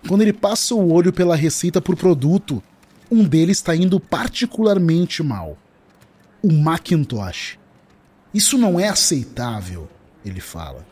Quando 0.08 0.22
ele 0.22 0.32
passa 0.32 0.74
o 0.74 0.90
olho 0.90 1.12
pela 1.12 1.36
receita 1.36 1.78
por 1.78 1.94
produto, 1.94 2.62
um 3.10 3.22
deles 3.22 3.58
está 3.58 3.76
indo 3.76 4.00
particularmente 4.00 5.22
mal. 5.22 5.58
O 6.42 6.50
Macintosh. 6.50 7.58
Isso 8.32 8.56
não 8.56 8.80
é 8.80 8.88
aceitável, 8.88 9.90
ele 10.24 10.40
fala. 10.40 10.86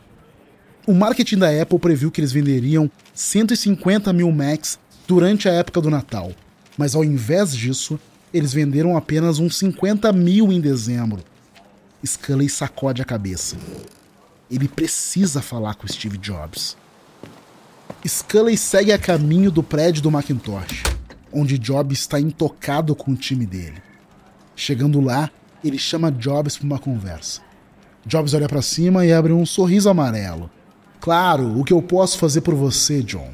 O 0.85 0.93
marketing 0.93 1.39
da 1.39 1.61
Apple 1.61 1.79
previu 1.79 2.11
que 2.11 2.21
eles 2.21 2.31
venderiam 2.31 2.89
150 3.15 4.13
mil 4.13 4.31
Macs 4.31 4.77
durante 5.07 5.49
a 5.49 5.53
época 5.53 5.81
do 5.81 5.89
Natal, 5.89 6.33
mas 6.77 6.95
ao 6.95 7.03
invés 7.03 7.55
disso, 7.55 7.99
eles 8.33 8.53
venderam 8.53 8.97
apenas 8.97 9.39
uns 9.39 9.57
50 9.57 10.11
mil 10.11 10.51
em 10.51 10.59
dezembro. 10.59 11.23
Scully 12.05 12.49
sacode 12.49 13.01
a 13.01 13.05
cabeça. 13.05 13.55
Ele 14.49 14.67
precisa 14.67 15.41
falar 15.41 15.75
com 15.75 15.87
Steve 15.87 16.17
Jobs. 16.17 16.75
Scully 18.05 18.57
segue 18.57 18.91
a 18.91 18.97
caminho 18.97 19.49
do 19.49 19.63
prédio 19.63 20.01
do 20.01 20.11
Macintosh, 20.11 20.83
onde 21.31 21.57
Jobs 21.57 21.99
está 21.99 22.19
intocado 22.19 22.95
com 22.95 23.11
o 23.11 23.15
time 23.15 23.45
dele. 23.45 23.81
Chegando 24.55 24.99
lá, 24.99 25.31
ele 25.63 25.77
chama 25.77 26.11
Jobs 26.11 26.57
para 26.57 26.65
uma 26.65 26.79
conversa. 26.79 27.41
Jobs 28.05 28.33
olha 28.33 28.49
para 28.49 28.61
cima 28.61 29.05
e 29.05 29.13
abre 29.13 29.31
um 29.31 29.45
sorriso 29.45 29.89
amarelo. 29.89 30.49
Claro, 30.99 31.57
o 31.57 31.63
que 31.63 31.71
eu 31.71 31.81
posso 31.81 32.17
fazer 32.17 32.41
por 32.41 32.53
você, 32.53 33.01
John? 33.01 33.31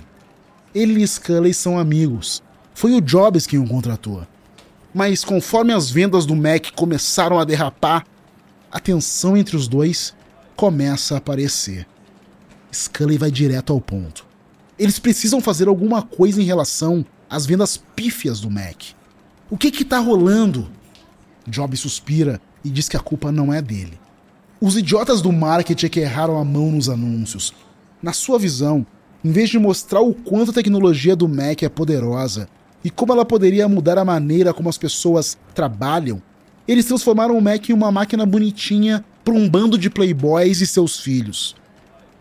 Ele 0.74 1.02
e 1.02 1.08
Scully 1.08 1.54
são 1.54 1.80
amigos. 1.80 2.44
Foi 2.80 2.94
o 2.94 3.02
Jobs 3.02 3.46
quem 3.46 3.60
o 3.60 3.68
contratou. 3.68 4.26
Mas 4.94 5.26
conforme 5.26 5.74
as 5.74 5.92
vendas 5.92 6.26
do 6.26 6.34
Mac 6.34 6.72
começaram 6.78 7.38
a 7.38 7.44
derrapar, 7.44 8.06
a 8.72 8.80
tensão 8.80 9.36
entre 9.36 9.58
os 9.58 9.68
dois 9.68 10.16
começa 10.56 11.14
a 11.14 11.18
aparecer. 11.18 11.86
Scully 12.72 13.18
vai 13.18 13.32
direto 13.32 13.74
ao 13.74 13.82
ponto. 13.82 14.26
Eles 14.80 14.98
precisam 14.98 15.42
fazer 15.42 15.68
alguma 15.68 16.02
coisa 16.02 16.42
em 16.42 16.46
relação 16.46 17.06
às 17.30 17.46
vendas 17.46 17.76
pífias 17.98 18.40
do 18.40 18.50
Mac. 18.50 18.82
O 19.50 19.58
que 19.58 19.72
que 19.72 19.84
tá 19.84 20.00
rolando? 20.00 20.70
Job 21.46 21.76
suspira 21.76 22.40
e 22.64 22.70
diz 22.70 22.88
que 22.88 22.96
a 22.96 23.02
culpa 23.02 23.30
não 23.30 23.54
é 23.54 23.62
dele. 23.62 24.00
Os 24.62 24.78
idiotas 24.78 25.22
do 25.22 25.34
marketing 25.34 25.86
é 25.86 25.90
que 25.90 26.00
erraram 26.00 26.40
a 26.40 26.46
mão 26.46 26.72
nos 26.72 26.88
anúncios. 26.88 27.54
Na 28.02 28.14
sua 28.14 28.40
visão, 28.40 28.88
em 29.22 29.34
vez 29.34 29.50
de 29.50 29.60
mostrar 29.60 30.00
o 30.00 30.14
quanto 30.14 30.52
a 30.52 30.54
tecnologia 30.54 31.14
do 31.14 31.28
Mac 31.28 31.62
é 31.62 31.68
poderosa 31.68 32.48
e 32.84 32.90
como 32.90 33.14
ela 33.14 33.26
poderia 33.26 33.68
mudar 33.68 33.98
a 33.98 34.06
maneira 34.06 34.54
como 34.54 34.70
as 34.70 34.78
pessoas 34.78 35.38
trabalham, 35.54 36.22
eles 36.68 36.86
transformaram 36.86 37.38
o 37.38 37.42
Mac 37.42 37.70
em 37.70 37.74
uma 37.74 37.92
máquina 37.92 38.26
bonitinha 38.26 39.04
para 39.24 39.34
um 39.34 39.50
bando 39.50 39.78
de 39.78 39.90
playboys 39.90 40.62
e 40.62 40.68
seus 40.68 41.00
filhos. 41.00 41.56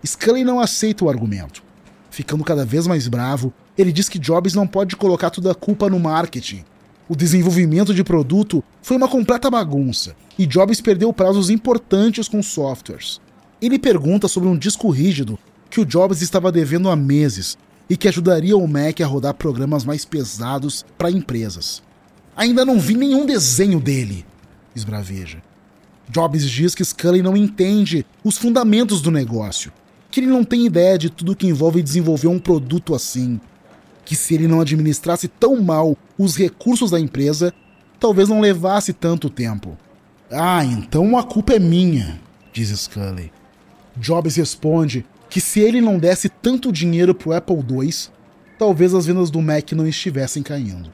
Scully 0.04 0.44
não 0.44 0.60
aceita 0.60 1.04
o 1.04 1.08
argumento. 1.08 1.62
Ficando 2.10 2.44
cada 2.44 2.64
vez 2.64 2.86
mais 2.86 3.06
bravo, 3.08 3.52
ele 3.76 3.92
diz 3.92 4.08
que 4.08 4.18
Jobs 4.18 4.54
não 4.54 4.66
pode 4.66 4.96
colocar 4.96 5.30
toda 5.30 5.52
a 5.52 5.54
culpa 5.54 5.88
no 5.88 6.00
marketing 6.00 6.64
o 7.08 7.16
desenvolvimento 7.16 7.94
de 7.94 8.04
produto 8.04 8.62
foi 8.82 8.96
uma 8.96 9.08
completa 9.08 9.50
bagunça 9.50 10.14
e 10.38 10.46
Jobs 10.46 10.80
perdeu 10.80 11.10
prazos 11.10 11.48
importantes 11.48 12.28
com 12.28 12.42
softwares. 12.42 13.18
Ele 13.62 13.78
pergunta 13.78 14.28
sobre 14.28 14.48
um 14.48 14.58
disco 14.58 14.90
rígido 14.90 15.38
que 15.70 15.80
o 15.80 15.86
Jobs 15.86 16.20
estava 16.20 16.52
devendo 16.52 16.90
há 16.90 16.94
meses 16.94 17.56
e 17.88 17.96
que 17.96 18.08
ajudaria 18.08 18.56
o 18.56 18.68
Mac 18.68 19.00
a 19.00 19.06
rodar 19.06 19.34
programas 19.34 19.84
mais 19.84 20.04
pesados 20.04 20.84
para 20.96 21.10
empresas. 21.10 21.82
Ainda 22.36 22.64
não 22.64 22.78
vi 22.78 22.94
nenhum 22.94 23.26
desenho 23.26 23.80
dele, 23.80 24.24
esbraveja. 24.74 25.42
Jobs 26.08 26.48
diz 26.48 26.74
que 26.74 26.84
Scully 26.84 27.22
não 27.22 27.36
entende 27.36 28.04
os 28.24 28.38
fundamentos 28.38 29.00
do 29.00 29.10
negócio, 29.10 29.72
que 30.10 30.20
ele 30.20 30.26
não 30.26 30.44
tem 30.44 30.64
ideia 30.64 30.96
de 30.96 31.10
tudo 31.10 31.36
que 31.36 31.46
envolve 31.46 31.82
desenvolver 31.82 32.28
um 32.28 32.38
produto 32.38 32.94
assim 32.94 33.40
que 34.08 34.16
se 34.16 34.34
ele 34.34 34.48
não 34.48 34.62
administrasse 34.62 35.28
tão 35.28 35.60
mal 35.60 35.94
os 36.16 36.34
recursos 36.34 36.90
da 36.90 36.98
empresa, 36.98 37.52
talvez 38.00 38.26
não 38.26 38.40
levasse 38.40 38.94
tanto 38.94 39.28
tempo. 39.28 39.76
Ah, 40.30 40.64
então 40.64 41.18
a 41.18 41.22
culpa 41.22 41.52
é 41.52 41.58
minha, 41.58 42.18
diz 42.50 42.70
Scully. 42.70 43.30
Jobs 43.94 44.36
responde 44.36 45.04
que 45.28 45.40
se 45.40 45.60
ele 45.60 45.80
não 45.80 45.98
desse 45.98 46.28
tanto 46.28 46.72
dinheiro 46.72 47.14
pro 47.14 47.32
Apple 47.32 47.56
II, 47.56 47.90
talvez 48.58 48.94
as 48.94 49.06
vendas 49.06 49.30
do 49.30 49.40
Mac 49.40 49.72
não 49.72 49.86
estivessem 49.86 50.42
caindo. 50.42 50.92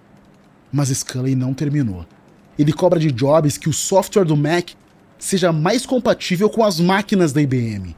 Mas 0.72 0.88
Scully 0.88 1.34
não 1.34 1.54
terminou. 1.54 2.04
Ele 2.58 2.72
cobra 2.72 2.98
de 2.98 3.10
Jobs 3.10 3.56
que 3.56 3.68
o 3.68 3.72
software 3.72 4.24
do 4.24 4.36
Mac 4.36 4.70
seja 5.18 5.52
mais 5.52 5.86
compatível 5.86 6.50
com 6.50 6.64
as 6.64 6.78
máquinas 6.78 7.32
da 7.32 7.40
IBM. 7.40 7.96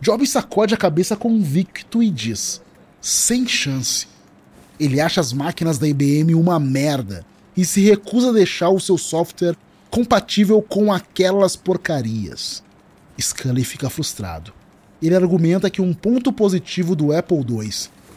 Jobs 0.00 0.30
sacode 0.30 0.74
a 0.74 0.76
cabeça 0.76 1.16
convicto 1.16 2.02
e 2.02 2.10
diz: 2.10 2.60
sem 3.00 3.46
chance. 3.46 4.06
Ele 4.78 5.00
acha 5.00 5.20
as 5.20 5.32
máquinas 5.32 5.78
da 5.78 5.88
IBM 5.88 6.34
uma 6.34 6.60
merda 6.60 7.24
e 7.56 7.64
se 7.64 7.80
recusa 7.80 8.28
a 8.28 8.32
deixar 8.32 8.68
o 8.68 8.80
seu 8.80 8.98
software 8.98 9.56
compatível 9.90 10.60
com 10.60 10.92
aquelas 10.92 11.56
porcarias. 11.56 12.62
Scully 13.18 13.64
fica 13.64 13.88
frustrado. 13.88 14.52
Ele 15.02 15.14
argumenta 15.14 15.70
que 15.70 15.82
um 15.82 15.92
ponto 15.92 16.32
positivo 16.32 16.96
do 16.96 17.12
Apple 17.12 17.44
II 17.48 17.70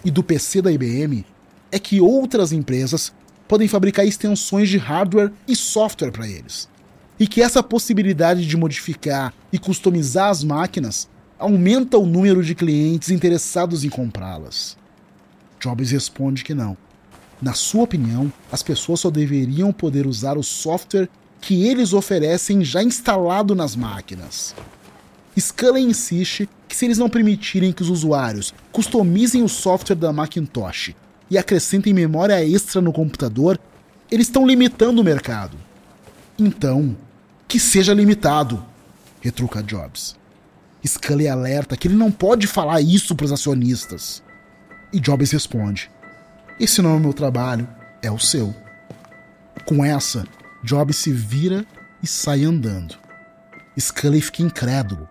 e 0.06 0.12
do 0.12 0.24
PC 0.24 0.62
da 0.62 0.72
IBM 0.72 1.26
é 1.72 1.80
que 1.80 2.00
outras 2.00 2.52
empresas 2.52 3.14
podem 3.48 3.68
fabricar 3.68 4.06
extensões 4.06 4.70
de 4.70 4.78
hardware 4.78 5.32
e 5.48 5.56
software 5.56 6.12
para 6.12 6.28
eles. 6.28 6.70
E 7.20 7.28
que 7.28 7.42
essa 7.42 7.62
possibilidade 7.62 8.46
de 8.46 8.56
modificar 8.56 9.34
e 9.52 9.60
customizar 9.60 10.30
as 10.30 10.44
máquinas 10.44 11.10
aumenta 11.38 11.98
o 11.98 12.06
número 12.06 12.44
de 12.44 12.56
clientes 12.56 13.10
interessados 13.10 13.84
em 13.84 13.90
comprá-las. 13.90 14.78
Jobs 15.60 15.92
responde 15.92 16.44
que 16.44 16.54
não. 16.54 16.78
Na 17.42 17.54
sua 17.54 17.84
opinião, 17.84 18.32
as 18.52 18.62
pessoas 18.62 19.00
só 19.00 19.10
deveriam 19.10 19.72
poder 19.72 20.06
usar 20.06 20.38
o 20.38 20.44
software 20.44 21.10
que 21.42 21.66
eles 21.68 21.94
oferecem 21.94 22.64
já 22.64 22.84
instalado 22.84 23.56
nas 23.56 23.76
máquinas. 23.76 24.54
Scully 25.40 25.82
insiste 25.82 26.50
que 26.68 26.76
se 26.76 26.86
eles 26.86 26.98
não 26.98 27.10
permitirem 27.10 27.72
que 27.72 27.82
os 27.82 27.90
usuários 27.90 28.54
customizem 28.72 29.44
o 29.44 29.50
software 29.50 29.96
da 29.96 30.12
Macintosh 30.12 30.94
e 31.30 31.38
acrescentem 31.38 31.94
memória 31.94 32.44
extra 32.44 32.82
no 32.82 32.92
computador, 32.92 33.60
eles 34.12 34.28
estão 34.28 34.46
limitando 34.46 35.02
o 35.02 35.04
mercado. 35.04 35.58
Então, 36.38 36.98
que 37.48 37.60
seja 37.60 37.94
limitado, 37.94 38.64
retruca 39.22 39.62
Jobs. 39.62 40.18
Scully 40.86 41.28
alerta 41.28 41.76
que 41.76 41.88
ele 41.88 41.96
não 41.96 42.12
pode 42.12 42.48
falar 42.48 42.82
isso 42.82 43.16
para 43.16 43.26
os 43.26 43.32
acionistas. 43.32 44.24
E 44.94 45.00
Jobs 45.00 45.32
responde: 45.32 45.92
Esse 46.60 46.82
não 46.82 46.92
é 46.92 46.96
o 46.96 47.00
meu 47.00 47.14
trabalho, 47.14 47.68
é 48.02 48.10
o 48.10 48.18
seu. 48.18 48.56
Com 49.66 49.84
essa, 49.84 50.26
Jobs 50.64 50.96
se 50.98 51.12
vira 51.12 51.66
e 52.02 52.08
sai 52.08 52.44
andando. 52.44 52.96
Scully 53.78 54.22
fica 54.22 54.42
incrédulo. 54.42 55.08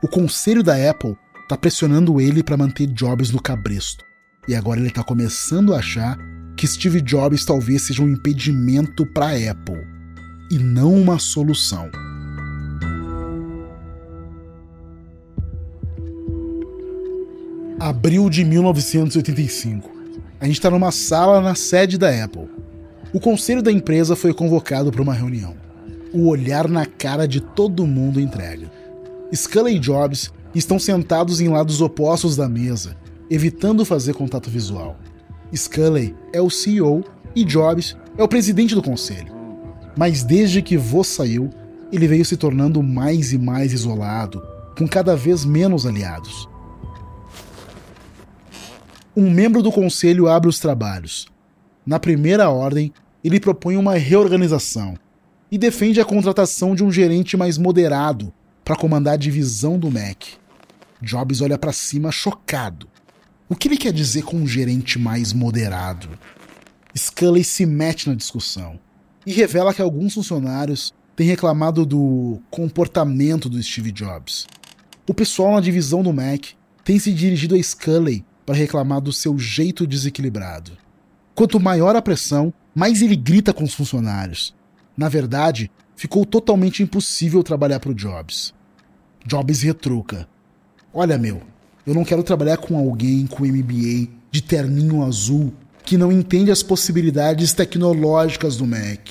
O 0.00 0.06
conselho 0.06 0.62
da 0.62 0.90
Apple 0.90 1.16
está 1.42 1.56
pressionando 1.56 2.20
ele 2.20 2.40
para 2.40 2.56
manter 2.56 2.86
Jobs 2.86 3.32
no 3.32 3.42
cabresto. 3.42 4.04
E 4.46 4.54
agora 4.54 4.78
ele 4.78 4.88
está 4.88 5.02
começando 5.02 5.74
a 5.74 5.78
achar 5.78 6.16
que 6.56 6.68
Steve 6.68 7.00
Jobs 7.00 7.44
talvez 7.44 7.82
seja 7.82 8.02
um 8.02 8.08
impedimento 8.08 9.04
para 9.04 9.26
a 9.26 9.50
Apple 9.50 9.84
e 10.52 10.58
não 10.58 10.94
uma 10.94 11.18
solução. 11.18 11.90
Abril 17.80 18.30
de 18.30 18.44
1985. 18.44 19.90
A 20.40 20.46
gente 20.46 20.54
está 20.54 20.70
numa 20.70 20.92
sala 20.92 21.40
na 21.40 21.56
sede 21.56 21.98
da 21.98 22.24
Apple. 22.24 22.48
O 23.12 23.18
conselho 23.18 23.62
da 23.62 23.72
empresa 23.72 24.14
foi 24.14 24.32
convocado 24.32 24.92
para 24.92 25.02
uma 25.02 25.14
reunião. 25.14 25.56
O 26.12 26.28
olhar 26.28 26.68
na 26.68 26.86
cara 26.86 27.26
de 27.26 27.40
todo 27.40 27.84
mundo 27.84 28.20
entrega. 28.20 28.67
Scully 29.34 29.76
e 29.76 29.78
Jobs 29.78 30.32
estão 30.54 30.78
sentados 30.78 31.40
em 31.40 31.48
lados 31.48 31.80
opostos 31.80 32.36
da 32.36 32.48
mesa, 32.48 32.96
evitando 33.30 33.84
fazer 33.84 34.14
contato 34.14 34.50
visual. 34.50 34.96
Scully 35.54 36.14
é 36.32 36.40
o 36.40 36.50
CEO 36.50 37.04
e 37.34 37.44
Jobs 37.44 37.96
é 38.16 38.22
o 38.22 38.28
presidente 38.28 38.74
do 38.74 38.82
conselho. 38.82 39.32
Mas 39.96 40.22
desde 40.22 40.62
que 40.62 40.76
Vô 40.76 41.02
saiu, 41.02 41.50
ele 41.92 42.06
veio 42.06 42.24
se 42.24 42.36
tornando 42.36 42.82
mais 42.82 43.32
e 43.32 43.38
mais 43.38 43.72
isolado, 43.72 44.42
com 44.76 44.86
cada 44.86 45.16
vez 45.16 45.44
menos 45.44 45.86
aliados 45.86 46.48
um 49.18 49.28
membro 49.28 49.64
do 49.64 49.72
conselho 49.72 50.28
abre 50.28 50.48
os 50.48 50.60
trabalhos. 50.60 51.26
Na 51.84 51.98
primeira 51.98 52.50
ordem, 52.50 52.92
ele 53.24 53.40
propõe 53.40 53.76
uma 53.76 53.94
reorganização 53.94 54.94
e 55.50 55.58
defende 55.58 56.00
a 56.00 56.04
contratação 56.04 56.72
de 56.72 56.84
um 56.84 56.92
gerente 56.92 57.36
mais 57.36 57.58
moderado 57.58 58.32
para 58.68 58.76
comandar 58.76 59.14
a 59.14 59.16
divisão 59.16 59.78
do 59.78 59.90
Mac. 59.90 60.24
Jobs 61.00 61.40
olha 61.40 61.56
para 61.56 61.72
cima 61.72 62.12
chocado. 62.12 62.86
O 63.48 63.56
que 63.56 63.66
ele 63.66 63.78
quer 63.78 63.94
dizer 63.94 64.24
com 64.24 64.36
um 64.36 64.46
gerente 64.46 64.98
mais 64.98 65.32
moderado? 65.32 66.10
Scully 66.94 67.42
se 67.44 67.64
mete 67.64 68.10
na 68.10 68.14
discussão 68.14 68.78
e 69.24 69.32
revela 69.32 69.72
que 69.72 69.80
alguns 69.80 70.12
funcionários 70.12 70.92
têm 71.16 71.26
reclamado 71.26 71.86
do 71.86 72.42
comportamento 72.50 73.48
do 73.48 73.62
Steve 73.62 73.90
Jobs. 73.90 74.46
O 75.08 75.14
pessoal 75.14 75.54
na 75.54 75.60
divisão 75.62 76.02
do 76.02 76.12
Mac 76.12 76.48
tem 76.84 76.98
se 76.98 77.10
dirigido 77.10 77.54
a 77.54 77.62
Scully 77.62 78.22
para 78.44 78.54
reclamar 78.54 79.00
do 79.00 79.14
seu 79.14 79.38
jeito 79.38 79.86
desequilibrado. 79.86 80.72
Quanto 81.34 81.58
maior 81.58 81.96
a 81.96 82.02
pressão, 82.02 82.52
mais 82.74 83.00
ele 83.00 83.16
grita 83.16 83.54
com 83.54 83.64
os 83.64 83.72
funcionários. 83.72 84.54
Na 84.94 85.08
verdade, 85.08 85.70
ficou 85.96 86.26
totalmente 86.26 86.82
impossível 86.82 87.42
trabalhar 87.42 87.80
para 87.80 87.92
o 87.92 87.94
Jobs. 87.94 88.57
Jobs 89.28 89.60
retruca: 89.60 90.26
Olha, 90.92 91.18
meu, 91.18 91.42
eu 91.86 91.92
não 91.94 92.02
quero 92.02 92.22
trabalhar 92.22 92.56
com 92.56 92.78
alguém 92.78 93.26
com 93.26 93.44
MBA 93.44 94.08
de 94.30 94.42
terninho 94.42 95.04
azul 95.04 95.52
que 95.84 95.98
não 95.98 96.10
entende 96.10 96.50
as 96.50 96.62
possibilidades 96.62 97.52
tecnológicas 97.52 98.56
do 98.56 98.66
Mac. 98.66 99.10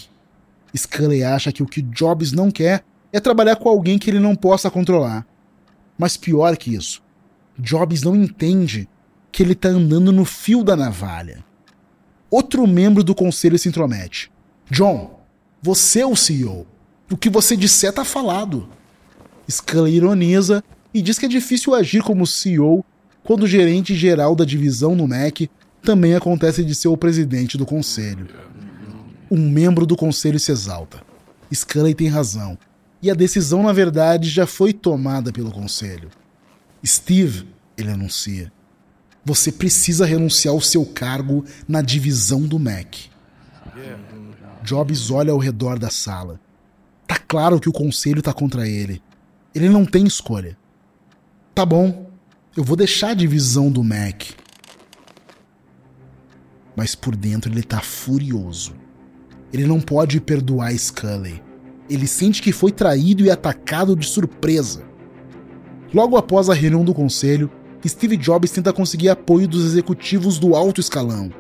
Scully 0.76 1.24
acha 1.24 1.52
que 1.52 1.62
o 1.62 1.68
que 1.68 1.84
Jobs 1.84 2.32
não 2.32 2.50
quer 2.50 2.84
é 3.14 3.20
trabalhar 3.20 3.58
com 3.58 3.70
alguém 3.70 4.00
que 4.00 4.10
ele 4.10 4.20
não 4.20 4.36
possa 4.36 4.72
controlar. 4.72 5.24
Mas 5.96 6.18
pior 6.18 6.58
que 6.58 6.74
isso, 6.74 7.04
Jobs 7.58 8.02
não 8.02 8.16
entende 8.16 8.90
que 9.32 9.44
ele 9.44 9.54
está 9.54 9.70
andando 9.70 10.12
no 10.12 10.26
fio 10.26 10.64
da 10.64 10.76
navalha. 10.76 11.46
Outro 12.30 12.66
membro 12.66 13.04
do 13.04 13.14
conselho 13.14 13.58
se 13.60 13.70
intromete. 13.70 14.32
John, 14.70 15.20
você 15.62 16.00
é 16.00 16.08
o 16.08 16.16
CEO. 16.16 16.66
O 17.12 17.16
que 17.16 17.30
você 17.30 17.56
disser 17.56 17.94
tá 17.94 18.04
falado. 18.04 18.68
Scully 19.50 19.96
ironiza 19.96 20.64
e 20.94 21.02
diz 21.02 21.18
que 21.18 21.26
é 21.26 21.30
difícil 21.30 21.74
agir 21.74 22.02
como 22.02 22.28
CEO 22.28 22.84
quando 23.24 23.44
o 23.44 23.48
gerente 23.48 23.96
geral 23.96 24.36
da 24.36 24.46
divisão 24.46 24.96
no 24.96 25.08
MEC 25.08 25.50
também 25.82 26.16
acontece 26.16 26.64
de 26.64 26.74
ser 26.76 26.88
o 26.88 26.98
presidente 26.98 27.58
do 27.58 27.66
conselho. 27.66 28.28
Um 29.30 29.50
membro 29.50 29.86
do 29.86 29.96
conselho 29.96 30.40
se 30.40 30.52
exalta. 30.52 31.02
Scully 31.54 31.94
tem 31.94 32.08
razão. 32.08 32.58
E 33.02 33.12
a 33.12 33.14
decisão, 33.14 33.64
na 33.64 33.72
verdade, 33.72 34.30
já 34.30 34.48
foi 34.48 34.74
tomada 34.74 35.32
pelo 35.32 35.52
conselho. 35.52 36.10
Steve, 36.86 37.48
ele 37.78 37.92
anuncia, 37.92 38.52
você 39.24 39.52
precisa 39.52 40.06
renunciar 40.06 40.54
ao 40.54 40.62
seu 40.62 40.86
cargo 40.86 41.44
na 41.68 41.82
divisão 41.82 42.42
do 42.42 42.58
Mac. 42.58 42.96
Jobs 44.64 45.12
olha 45.12 45.32
ao 45.32 45.38
redor 45.38 45.78
da 45.78 45.90
sala. 45.90 46.40
Tá 47.06 47.18
claro 47.18 47.60
que 47.60 47.70
o 47.70 47.74
conselho 47.74 48.22
tá 48.22 48.34
contra 48.34 48.68
ele. 48.68 49.02
Ele 49.58 49.70
não 49.70 49.84
tem 49.84 50.06
escolha. 50.06 50.56
Tá 51.56 51.66
bom, 51.66 52.12
eu 52.56 52.64
vou 52.64 52.78
deixar 52.78 53.10
a 53.10 53.14
divisão 53.16 53.72
do 53.72 53.84
Mac. 53.84 54.26
Mas 56.76 56.94
por 56.94 57.16
dentro 57.16 57.52
ele 57.52 57.64
tá 57.64 57.82
furioso. 57.82 58.76
Ele 59.52 59.66
não 59.66 59.82
pode 59.82 60.22
perdoar 60.22 60.78
Scully. 60.78 61.42
Ele 61.90 62.06
sente 62.06 62.40
que 62.40 62.52
foi 62.52 62.72
traído 62.72 63.26
e 63.26 63.32
atacado 63.32 63.96
de 63.96 64.06
surpresa. 64.06 64.86
Logo 65.92 66.18
após 66.18 66.52
a 66.52 66.54
reunião 66.54 66.86
do 66.86 66.94
conselho, 66.94 67.50
Steve 67.84 68.16
Jobs 68.16 68.52
tenta 68.52 68.72
conseguir 68.72 69.10
apoio 69.10 69.48
dos 69.48 69.66
executivos 69.66 70.38
do 70.38 70.56
alto 70.56 70.80
escalão. 70.80 71.32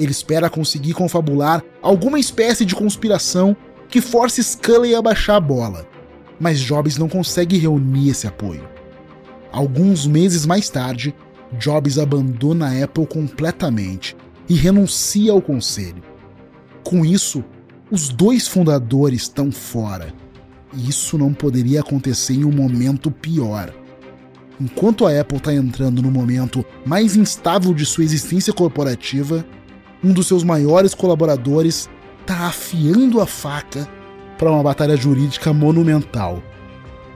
Ele 0.00 0.10
espera 0.10 0.48
conseguir 0.48 0.94
confabular 0.94 1.62
alguma 1.82 2.18
espécie 2.18 2.64
de 2.64 2.74
conspiração 2.74 3.54
que 3.90 4.00
force 4.00 4.42
Scully 4.42 4.94
a 4.94 5.02
baixar 5.02 5.36
a 5.36 5.40
bola, 5.40 5.86
mas 6.42 6.58
Jobs 6.58 6.98
não 6.98 7.08
consegue 7.08 7.56
reunir 7.56 8.08
esse 8.08 8.26
apoio. 8.26 8.68
Alguns 9.52 10.08
meses 10.08 10.44
mais 10.44 10.68
tarde, 10.68 11.14
Jobs 11.56 11.98
abandona 11.98 12.66
a 12.66 12.82
Apple 12.82 13.06
completamente 13.06 14.16
e 14.48 14.54
renuncia 14.54 15.30
ao 15.30 15.40
conselho. 15.40 16.02
Com 16.82 17.06
isso, 17.06 17.44
os 17.92 18.08
dois 18.08 18.48
fundadores 18.48 19.22
estão 19.22 19.52
fora. 19.52 20.12
E 20.74 20.88
isso 20.88 21.16
não 21.16 21.32
poderia 21.32 21.78
acontecer 21.78 22.34
em 22.34 22.44
um 22.44 22.50
momento 22.50 23.08
pior. 23.08 23.72
Enquanto 24.60 25.06
a 25.06 25.20
Apple 25.20 25.38
está 25.38 25.54
entrando 25.54 26.02
no 26.02 26.10
momento 26.10 26.66
mais 26.84 27.14
instável 27.14 27.72
de 27.72 27.86
sua 27.86 28.02
existência 28.02 28.52
corporativa, 28.52 29.46
um 30.02 30.12
dos 30.12 30.26
seus 30.26 30.42
maiores 30.42 30.92
colaboradores 30.92 31.88
está 32.20 32.48
afiando 32.48 33.20
a 33.20 33.26
faca 33.26 33.88
para 34.42 34.50
uma 34.50 34.60
batalha 34.60 34.96
jurídica 34.96 35.52
monumental. 35.52 36.42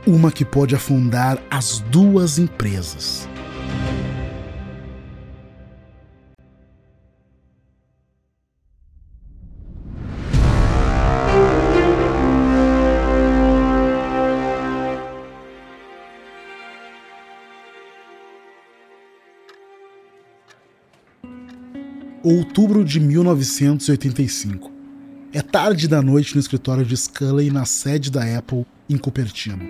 Uma 0.07 0.31
que 0.31 0.45
pode 0.45 0.77
afundar 0.77 1.43
as 1.51 1.81
duas 1.81 2.39
empresas. 2.39 3.29
Outubro 22.23 22.85
de 22.85 23.01
1985. 23.01 24.76
É 25.37 25.43
tarde 25.43 25.87
da 25.87 26.01
noite 26.01 26.35
no 26.35 26.41
escritório 26.41 26.83
de 26.83 26.97
Scully 26.97 27.51
na 27.51 27.67
sede 27.67 28.11
da 28.11 28.39
Apple 28.39 28.65
em 28.89 28.97
Cupertino. 28.97 29.63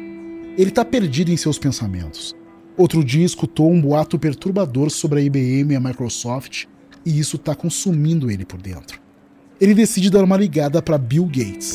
Ele 0.56 0.68
está 0.68 0.84
perdido 0.84 1.32
em 1.32 1.36
seus 1.36 1.58
pensamentos. 1.58 2.36
Outro 2.76 3.02
dia 3.02 3.26
escutou 3.26 3.68
um 3.72 3.80
boato 3.80 4.16
perturbador 4.16 4.90
sobre 4.90 5.18
a 5.18 5.22
IBM 5.24 5.72
e 5.72 5.76
a 5.76 5.80
Microsoft 5.80 6.66
e 7.04 7.18
isso 7.18 7.34
está 7.34 7.52
consumindo 7.52 8.30
ele 8.30 8.44
por 8.44 8.62
dentro. 8.62 9.00
Ele 9.60 9.74
decide 9.74 10.08
dar 10.08 10.22
uma 10.22 10.36
ligada 10.36 10.80
para 10.80 10.96
Bill 10.96 11.24
Gates. 11.24 11.74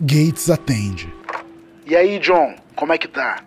Gates 0.00 0.48
atende. 0.48 1.12
E 1.88 1.96
aí, 1.96 2.20
John, 2.20 2.54
como 2.76 2.92
é 2.92 2.98
que 2.98 3.08
tá? 3.08 3.42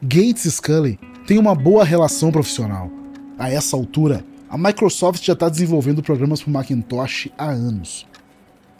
Gates 0.00 0.46
e 0.46 0.50
Scully 0.50 0.98
têm 1.26 1.38
uma 1.38 1.54
boa 1.54 1.84
relação 1.84 2.32
profissional 2.32 2.90
a 3.38 3.50
essa 3.50 3.76
altura, 3.76 4.24
a 4.50 4.56
Microsoft 4.56 5.24
já 5.24 5.34
está 5.34 5.48
desenvolvendo 5.48 6.02
programas 6.02 6.40
para 6.40 6.50
o 6.50 6.52
Macintosh 6.52 7.28
há 7.36 7.50
anos. 7.50 8.06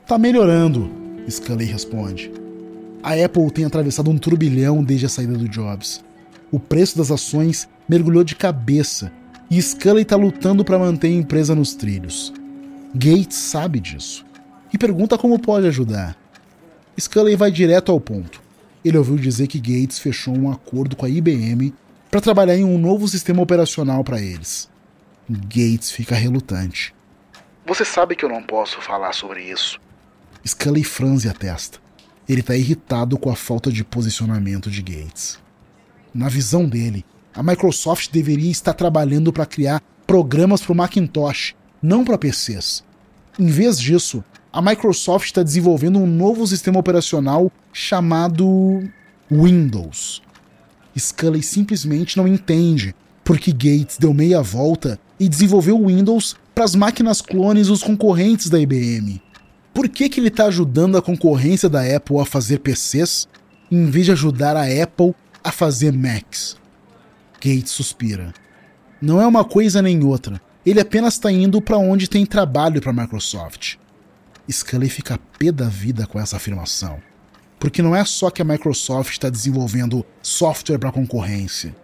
Tá 0.07 0.17
melhorando, 0.17 0.91
Scully 1.29 1.67
responde. 1.67 2.33
A 3.03 3.13
Apple 3.13 3.51
tem 3.51 3.65
atravessado 3.65 4.11
um 4.11 4.17
turbilhão 4.17 4.83
desde 4.83 5.07
a 5.07 5.09
saída 5.09 5.35
do 5.35 5.49
Jobs. 5.49 6.03
O 6.51 6.59
preço 6.59 6.97
das 6.97 7.11
ações 7.11 7.69
mergulhou 7.87 8.25
de 8.25 8.35
cabeça 8.35 9.13
e 9.51 9.61
Scully 9.61 10.03
está 10.03 10.17
lutando 10.17 10.65
para 10.65 10.79
manter 10.79 11.09
a 11.09 11.13
empresa 11.13 11.55
nos 11.55 11.75
trilhos. 11.75 12.33
Gates 12.95 13.37
sabe 13.37 13.79
disso 13.79 14.25
e 14.73 14.79
pergunta 14.79 15.19
como 15.19 15.39
pode 15.39 15.67
ajudar. 15.67 16.17
Scully 16.99 17.37
vai 17.37 17.51
direto 17.51 17.93
ao 17.93 18.01
ponto. 18.01 18.41
Ele 18.83 18.97
ouviu 18.97 19.17
dizer 19.17 19.47
que 19.47 19.61
Gates 19.61 19.99
fechou 19.99 20.37
um 20.37 20.51
acordo 20.51 20.97
com 20.97 21.05
a 21.05 21.11
IBM 21.11 21.75
para 22.11 22.23
trabalhar 22.23 22.57
em 22.57 22.65
um 22.65 22.79
novo 22.79 23.07
sistema 23.07 23.43
operacional 23.43 24.03
para 24.03 24.21
eles. 24.21 24.69
Gates 25.29 25.91
fica 25.91 26.15
relutante. 26.15 26.95
Você 27.67 27.85
sabe 27.85 28.17
que 28.17 28.25
eu 28.25 28.31
não 28.31 28.43
posso 28.43 28.81
falar 28.81 29.13
sobre 29.13 29.43
isso. 29.43 29.79
Scully 30.47 30.83
franze 30.83 31.29
a 31.29 31.35
testa. 31.35 31.79
Ele 32.27 32.41
está 32.41 32.57
irritado 32.57 33.19
com 33.19 33.31
a 33.31 33.37
falta 33.37 33.71
de 33.71 33.85
posicionamento 33.85 34.71
de 34.71 34.81
Gates. 34.81 35.39
Na 36.15 36.29
visão 36.29 36.67
dele, 36.67 37.05
a 37.35 37.43
Microsoft 37.43 38.11
deveria 38.11 38.51
estar 38.51 38.73
trabalhando 38.73 39.33
para 39.33 39.45
criar 39.45 39.83
programas 40.07 40.63
para 40.63 40.73
o 40.73 40.77
Macintosh, 40.77 41.55
não 41.83 42.05
para 42.05 42.17
PCs. 42.17 42.83
Em 43.39 43.49
vez 43.49 43.79
disso, 43.79 44.25
a 44.51 44.63
Microsoft 44.63 45.27
está 45.27 45.43
desenvolvendo 45.43 45.99
um 45.99 46.07
novo 46.07 46.47
sistema 46.47 46.81
operacional 46.81 47.53
chamado 47.71 48.83
Windows. 49.31 50.23
Scully 50.99 51.43
simplesmente 51.43 52.17
não 52.17 52.27
entende 52.27 52.95
porque 53.23 53.53
Gates 53.53 53.99
deu 53.99 54.15
meia 54.15 54.41
volta 54.41 54.99
e 55.19 55.29
desenvolveu 55.29 55.81
o 55.81 55.87
Windows 55.87 56.37
para 56.55 56.65
as 56.65 56.75
máquinas 56.75 57.21
clones 57.21 57.69
dos 57.69 57.83
concorrentes 57.83 58.49
da 58.49 58.59
IBM. 58.59 59.21
Por 59.75 59.89
que, 59.89 60.09
que 60.09 60.21
ele 60.21 60.29
está 60.29 60.47
ajudando 60.47 60.97
a 60.97 61.03
concorrência 61.03 61.69
da 61.69 61.83
Apple 61.83 62.19
a 62.19 62.25
fazer 62.25 62.59
PCs 62.59 63.29
em 63.71 63.87
vez 63.87 64.07
de 64.07 64.13
ajudar 64.13 64.57
a 64.57 64.65
Apple 64.65 65.15
a 65.43 65.53
fazer 65.53 65.93
Macs? 65.93 66.57
Gates 67.41 67.71
suspira. 67.71 68.35
Não 69.01 69.21
é 69.21 69.27
uma 69.27 69.45
coisa 69.45 69.81
nem 69.81 70.03
outra. 70.03 70.41
Ele 70.67 70.81
apenas 70.81 71.15
está 71.15 71.31
indo 71.31 71.63
para 71.63 71.79
onde 71.79 72.11
tem 72.11 72.27
trabalho 72.27 72.81
para 72.81 72.91
a 72.91 72.95
Microsoft. 72.95 73.77
Scully 74.51 74.89
fica 74.89 75.21
pé 75.39 75.53
da 75.53 75.69
vida 75.69 76.07
com 76.07 76.19
essa 76.19 76.37
afirmação. 76.37 77.01
Porque 77.59 77.83
não 77.83 77.95
é 77.95 78.05
só 78.05 78.31
que 78.31 78.43
a 78.43 78.45
Microsoft 78.45 79.13
está 79.13 79.29
desenvolvendo 79.29 80.05
software 80.23 80.79
para 80.79 80.93
concorrência. 80.93 81.75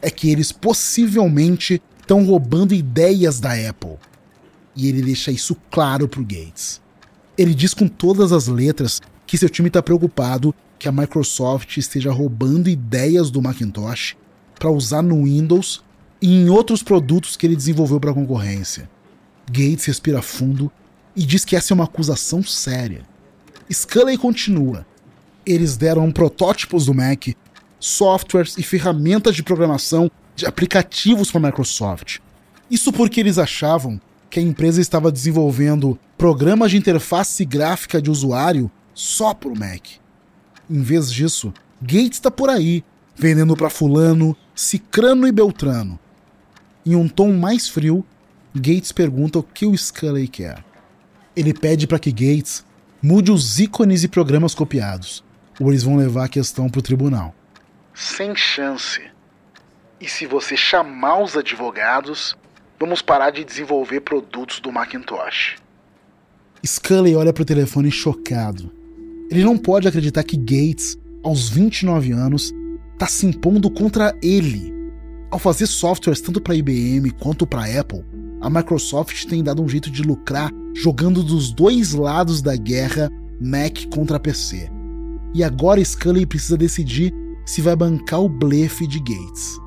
É 0.00 0.10
que 0.10 0.30
eles 0.30 0.52
possivelmente 0.52 1.80
estão 2.06 2.24
roubando 2.24 2.72
ideias 2.72 3.40
da 3.40 3.52
Apple. 3.68 3.96
E 4.76 4.88
ele 4.88 5.02
deixa 5.02 5.32
isso 5.32 5.56
claro 5.72 6.06
para 6.06 6.20
o 6.20 6.24
Gates. 6.24 6.80
Ele 7.36 7.52
diz 7.52 7.74
com 7.74 7.88
todas 7.88 8.30
as 8.30 8.46
letras 8.46 9.02
que 9.26 9.36
seu 9.36 9.50
time 9.50 9.66
está 9.66 9.82
preocupado 9.82 10.54
que 10.78 10.86
a 10.86 10.92
Microsoft 10.92 11.76
esteja 11.76 12.12
roubando 12.12 12.68
ideias 12.68 13.28
do 13.28 13.42
Macintosh 13.42 14.16
para 14.56 14.70
usar 14.70 15.02
no 15.02 15.24
Windows 15.24 15.82
e 16.22 16.32
em 16.32 16.48
outros 16.48 16.80
produtos 16.80 17.36
que 17.36 17.44
ele 17.44 17.56
desenvolveu 17.56 17.98
para 17.98 18.12
a 18.12 18.14
concorrência. 18.14 18.88
Gates 19.50 19.84
respira 19.86 20.22
fundo 20.22 20.70
e 21.16 21.24
diz 21.24 21.44
que 21.44 21.56
essa 21.56 21.72
é 21.72 21.74
uma 21.74 21.84
acusação 21.84 22.40
séria. 22.42 23.02
Scully 23.70 24.16
continua. 24.16 24.86
Eles 25.44 25.76
deram 25.76 26.12
protótipos 26.12 26.86
do 26.86 26.94
Mac, 26.94 27.28
softwares 27.80 28.56
e 28.56 28.62
ferramentas 28.62 29.34
de 29.34 29.42
programação 29.42 30.10
de 30.36 30.46
aplicativos 30.46 31.30
para 31.30 31.40
Microsoft. 31.40 32.18
Isso 32.70 32.92
porque 32.92 33.18
eles 33.18 33.38
achavam 33.38 34.00
que 34.28 34.38
a 34.38 34.42
empresa 34.42 34.80
estava 34.80 35.10
desenvolvendo 35.10 35.98
programas 36.18 36.70
de 36.70 36.76
interface 36.76 37.44
gráfica 37.44 38.02
de 38.02 38.10
usuário 38.10 38.70
só 38.94 39.32
para 39.32 39.48
o 39.48 39.58
Mac. 39.58 39.86
Em 40.68 40.82
vez 40.82 41.10
disso, 41.10 41.54
Gates 41.80 42.18
está 42.18 42.30
por 42.30 42.50
aí, 42.50 42.84
vendendo 43.14 43.56
para 43.56 43.70
fulano, 43.70 44.36
cicrano 44.54 45.26
e 45.26 45.32
beltrano. 45.32 45.98
Em 46.84 46.94
um 46.94 47.08
tom 47.08 47.32
mais 47.32 47.68
frio, 47.68 48.04
Gates 48.54 48.92
pergunta 48.92 49.38
o 49.38 49.42
que 49.42 49.64
o 49.64 49.76
Scully 49.76 50.28
quer. 50.28 50.64
Ele 51.34 51.54
pede 51.54 51.86
para 51.86 51.98
que 51.98 52.10
Gates 52.10 52.64
mude 53.02 53.30
os 53.30 53.58
ícones 53.58 54.02
e 54.02 54.08
programas 54.08 54.54
copiados, 54.54 55.22
ou 55.60 55.70
eles 55.70 55.82
vão 55.82 55.96
levar 55.96 56.24
a 56.24 56.28
questão 56.28 56.68
para 56.68 56.78
o 56.78 56.82
tribunal. 56.82 57.34
Sem 57.94 58.34
chance. 58.34 59.15
E 59.98 60.08
se 60.08 60.26
você 60.26 60.56
chamar 60.56 61.22
os 61.22 61.36
advogados, 61.36 62.36
vamos 62.78 63.00
parar 63.00 63.30
de 63.30 63.42
desenvolver 63.42 64.00
produtos 64.00 64.60
do 64.60 64.70
Macintosh. 64.70 65.56
Scully 66.64 67.16
olha 67.16 67.32
para 67.32 67.42
o 67.42 67.46
telefone 67.46 67.90
chocado. 67.90 68.70
Ele 69.30 69.42
não 69.42 69.56
pode 69.56 69.88
acreditar 69.88 70.22
que 70.22 70.36
Gates, 70.36 70.98
aos 71.22 71.48
29 71.48 72.12
anos, 72.12 72.52
está 72.92 73.06
se 73.06 73.24
impondo 73.24 73.70
contra 73.70 74.14
ele. 74.22 74.70
Ao 75.30 75.38
fazer 75.38 75.66
softwares 75.66 76.20
tanto 76.20 76.42
para 76.42 76.54
IBM 76.54 77.10
quanto 77.12 77.46
para 77.46 77.80
Apple, 77.80 78.04
a 78.42 78.50
Microsoft 78.50 79.24
tem 79.24 79.42
dado 79.42 79.62
um 79.62 79.68
jeito 79.68 79.90
de 79.90 80.02
lucrar 80.02 80.50
jogando 80.74 81.22
dos 81.22 81.52
dois 81.52 81.94
lados 81.94 82.42
da 82.42 82.54
guerra 82.54 83.10
Mac 83.40 83.86
contra 83.90 84.20
PC. 84.20 84.70
E 85.34 85.42
agora 85.42 85.82
Scully 85.82 86.26
precisa 86.26 86.56
decidir 86.56 87.14
se 87.46 87.62
vai 87.62 87.74
bancar 87.74 88.20
o 88.20 88.28
blefe 88.28 88.86
de 88.86 88.98
Gates. 88.98 89.65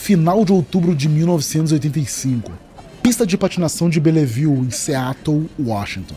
Final 0.00 0.44
de 0.44 0.52
outubro 0.52 0.94
de 0.94 1.08
1985. 1.08 2.52
Pista 3.02 3.26
de 3.26 3.36
patinação 3.36 3.90
de 3.90 4.00
Bellevue, 4.00 4.60
em 4.60 4.70
Seattle, 4.70 5.50
Washington. 5.58 6.14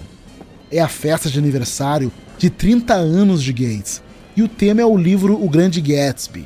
É 0.72 0.80
a 0.80 0.88
festa 0.88 1.30
de 1.30 1.39
aniversário 1.39 2.10
de 2.38 2.50
30 2.50 2.94
anos 2.94 3.44
de 3.44 3.52
Gates, 3.52 4.02
e 4.38 4.44
o 4.44 4.48
tema 4.48 4.82
é 4.82 4.86
o 4.86 4.96
livro 4.96 5.44
O 5.44 5.50
Grande 5.50 5.82
Gatsby, 5.82 6.46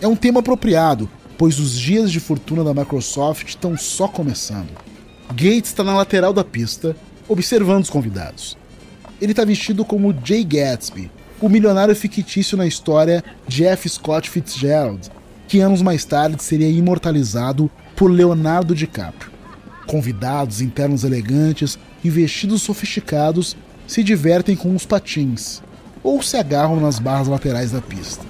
é 0.00 0.06
um 0.06 0.16
tema 0.16 0.40
apropriado, 0.40 1.10
pois 1.36 1.58
os 1.58 1.78
dias 1.78 2.10
de 2.10 2.20
fortuna 2.20 2.64
da 2.64 2.72
Microsoft 2.72 3.48
estão 3.48 3.76
só 3.76 4.06
começando. 4.08 4.70
Gates 5.30 5.70
está 5.70 5.84
na 5.84 5.96
lateral 5.96 6.32
da 6.32 6.44
pista, 6.44 6.96
observando 7.28 7.82
os 7.82 7.90
convidados. 7.90 8.56
Ele 9.20 9.32
está 9.32 9.44
vestido 9.44 9.84
como 9.84 10.14
Jay 10.24 10.44
Gatsby, 10.44 11.10
o 11.40 11.48
milionário 11.48 11.96
fictício 11.96 12.56
na 12.56 12.66
história 12.66 13.22
de 13.46 13.66
F. 13.66 13.88
Scott 13.88 14.30
Fitzgerald, 14.30 15.10
que 15.50 15.58
anos 15.58 15.82
mais 15.82 16.04
tarde 16.04 16.40
seria 16.44 16.70
imortalizado 16.70 17.68
por 17.96 18.08
Leonardo 18.08 18.72
DiCaprio. 18.72 19.32
Convidados 19.84 20.60
internos 20.60 21.02
elegantes 21.02 21.76
e 22.04 22.08
vestidos 22.08 22.62
sofisticados 22.62 23.56
se 23.84 24.04
divertem 24.04 24.54
com 24.54 24.72
os 24.76 24.86
patins 24.86 25.60
ou 26.04 26.22
se 26.22 26.36
agarram 26.36 26.78
nas 26.78 27.00
barras 27.00 27.26
laterais 27.26 27.72
da 27.72 27.80
pista. 27.80 28.24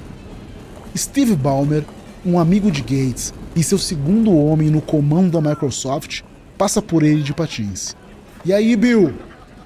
Steve 0.97 1.37
Ballmer, 1.37 1.85
um 2.25 2.39
amigo 2.39 2.71
de 2.71 2.81
Gates 2.81 3.35
e 3.55 3.63
seu 3.63 3.77
segundo 3.77 4.35
homem 4.35 4.71
no 4.71 4.81
comando 4.81 5.39
da 5.39 5.47
Microsoft, 5.51 6.23
passa 6.57 6.81
por 6.81 7.03
ele 7.03 7.23
de 7.23 7.35
patins. 7.35 7.95
E 8.47 8.51
aí, 8.51 8.75
Bill? 8.75 9.13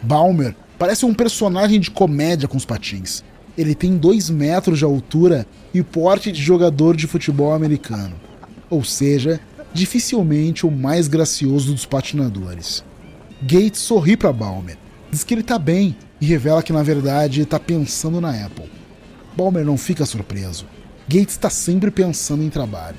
Ballmer 0.02 0.56
parece 0.76 1.06
um 1.06 1.14
personagem 1.14 1.78
de 1.78 1.92
comédia 1.92 2.48
com 2.48 2.56
os 2.56 2.64
patins. 2.64 3.22
Ele 3.56 3.76
tem 3.76 3.96
dois 3.96 4.28
metros 4.28 4.80
de 4.80 4.84
altura 4.84 5.46
e 5.74 5.82
porte 5.82 6.30
de 6.30 6.40
jogador 6.40 6.96
de 6.96 7.08
futebol 7.08 7.52
americano. 7.52 8.14
Ou 8.70 8.84
seja, 8.84 9.40
dificilmente 9.72 10.64
o 10.64 10.70
mais 10.70 11.08
gracioso 11.08 11.72
dos 11.72 11.84
patinadores. 11.84 12.84
Gates 13.42 13.80
sorri 13.80 14.16
para 14.16 14.32
Balmer, 14.32 14.78
diz 15.10 15.24
que 15.24 15.34
ele 15.34 15.42
tá 15.42 15.58
bem 15.58 15.96
e 16.20 16.26
revela 16.26 16.62
que 16.62 16.72
na 16.72 16.82
verdade 16.82 17.42
está 17.42 17.58
pensando 17.58 18.20
na 18.20 18.30
Apple. 18.46 18.70
Balmer 19.36 19.64
não 19.64 19.76
fica 19.76 20.06
surpreso. 20.06 20.64
Gates 21.08 21.34
está 21.34 21.50
sempre 21.50 21.90
pensando 21.90 22.42
em 22.42 22.48
trabalho. 22.48 22.96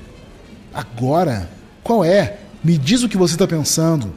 Agora? 0.72 1.48
Qual 1.82 2.04
é? 2.04 2.38
Me 2.62 2.76
diz 2.76 3.02
o 3.02 3.08
que 3.08 3.16
você 3.16 3.34
está 3.34 3.46
pensando. 3.46 4.12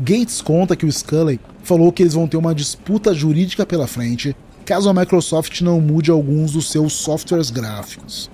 Gates 0.00 0.40
conta 0.40 0.74
que 0.74 0.86
o 0.86 0.90
Scully 0.90 1.38
falou 1.62 1.92
que 1.92 2.02
eles 2.02 2.14
vão 2.14 2.26
ter 2.26 2.36
uma 2.36 2.54
disputa 2.54 3.14
jurídica 3.14 3.66
pela 3.66 3.86
frente 3.86 4.34
caso 4.64 4.88
a 4.88 4.94
Microsoft 4.94 5.60
não 5.60 5.80
mude 5.80 6.10
alguns 6.10 6.52
dos 6.52 6.70
seus 6.70 6.92
softwares 6.94 7.50
gráficos. 7.50 8.30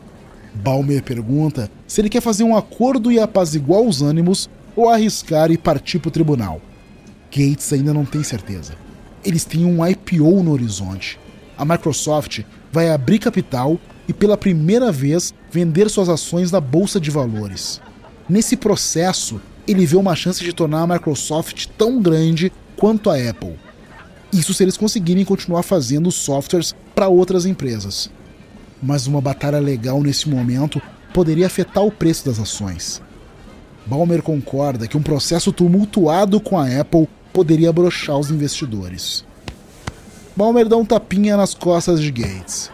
Balmer 0.54 1.02
pergunta 1.02 1.70
se 1.86 2.00
ele 2.00 2.08
quer 2.08 2.20
fazer 2.20 2.44
um 2.44 2.56
acordo 2.56 3.10
e 3.10 3.18
apaziguar 3.18 3.80
os 3.80 4.02
ânimos 4.02 4.48
ou 4.76 4.88
arriscar 4.88 5.50
e 5.50 5.58
partir 5.58 5.98
para 5.98 6.08
o 6.08 6.12
tribunal. 6.12 6.60
Gates 7.30 7.72
ainda 7.72 7.92
não 7.92 8.04
tem 8.04 8.22
certeza. 8.22 8.74
Eles 9.24 9.44
têm 9.44 9.64
um 9.64 9.86
IPO 9.86 10.42
no 10.42 10.52
horizonte. 10.52 11.18
A 11.56 11.64
Microsoft 11.64 12.40
vai 12.72 12.90
abrir 12.90 13.18
capital 13.18 13.78
e 14.08 14.12
pela 14.12 14.36
primeira 14.36 14.90
vez 14.90 15.34
vender 15.50 15.88
suas 15.90 16.08
ações 16.08 16.50
na 16.50 16.60
bolsa 16.60 17.00
de 17.00 17.10
valores. 17.10 17.80
Nesse 18.28 18.56
processo, 18.56 19.40
ele 19.66 19.86
vê 19.86 19.96
uma 19.96 20.16
chance 20.16 20.42
de 20.42 20.52
tornar 20.52 20.82
a 20.82 20.86
Microsoft 20.86 21.66
tão 21.76 22.00
grande 22.00 22.52
quanto 22.76 23.10
a 23.10 23.14
Apple. 23.14 23.56
Isso 24.32 24.54
se 24.54 24.62
eles 24.62 24.76
conseguirem 24.76 25.24
continuar 25.24 25.62
fazendo 25.62 26.10
softwares 26.10 26.74
para 26.94 27.08
outras 27.08 27.44
empresas. 27.44 28.10
Mas 28.82 29.06
uma 29.06 29.20
batalha 29.20 29.58
legal 29.58 30.02
nesse 30.02 30.28
momento 30.28 30.80
poderia 31.12 31.46
afetar 31.46 31.84
o 31.84 31.90
preço 31.90 32.24
das 32.26 32.38
ações. 32.38 33.02
Balmer 33.84 34.22
concorda 34.22 34.86
que 34.86 34.96
um 34.96 35.02
processo 35.02 35.52
tumultuado 35.52 36.40
com 36.40 36.58
a 36.58 36.80
Apple 36.80 37.08
poderia 37.32 37.72
brochar 37.72 38.18
os 38.18 38.30
investidores. 38.30 39.24
Balmer 40.36 40.68
dá 40.68 40.76
um 40.76 40.84
tapinha 40.84 41.36
nas 41.36 41.54
costas 41.54 42.00
de 42.00 42.10
Gates. 42.10 42.70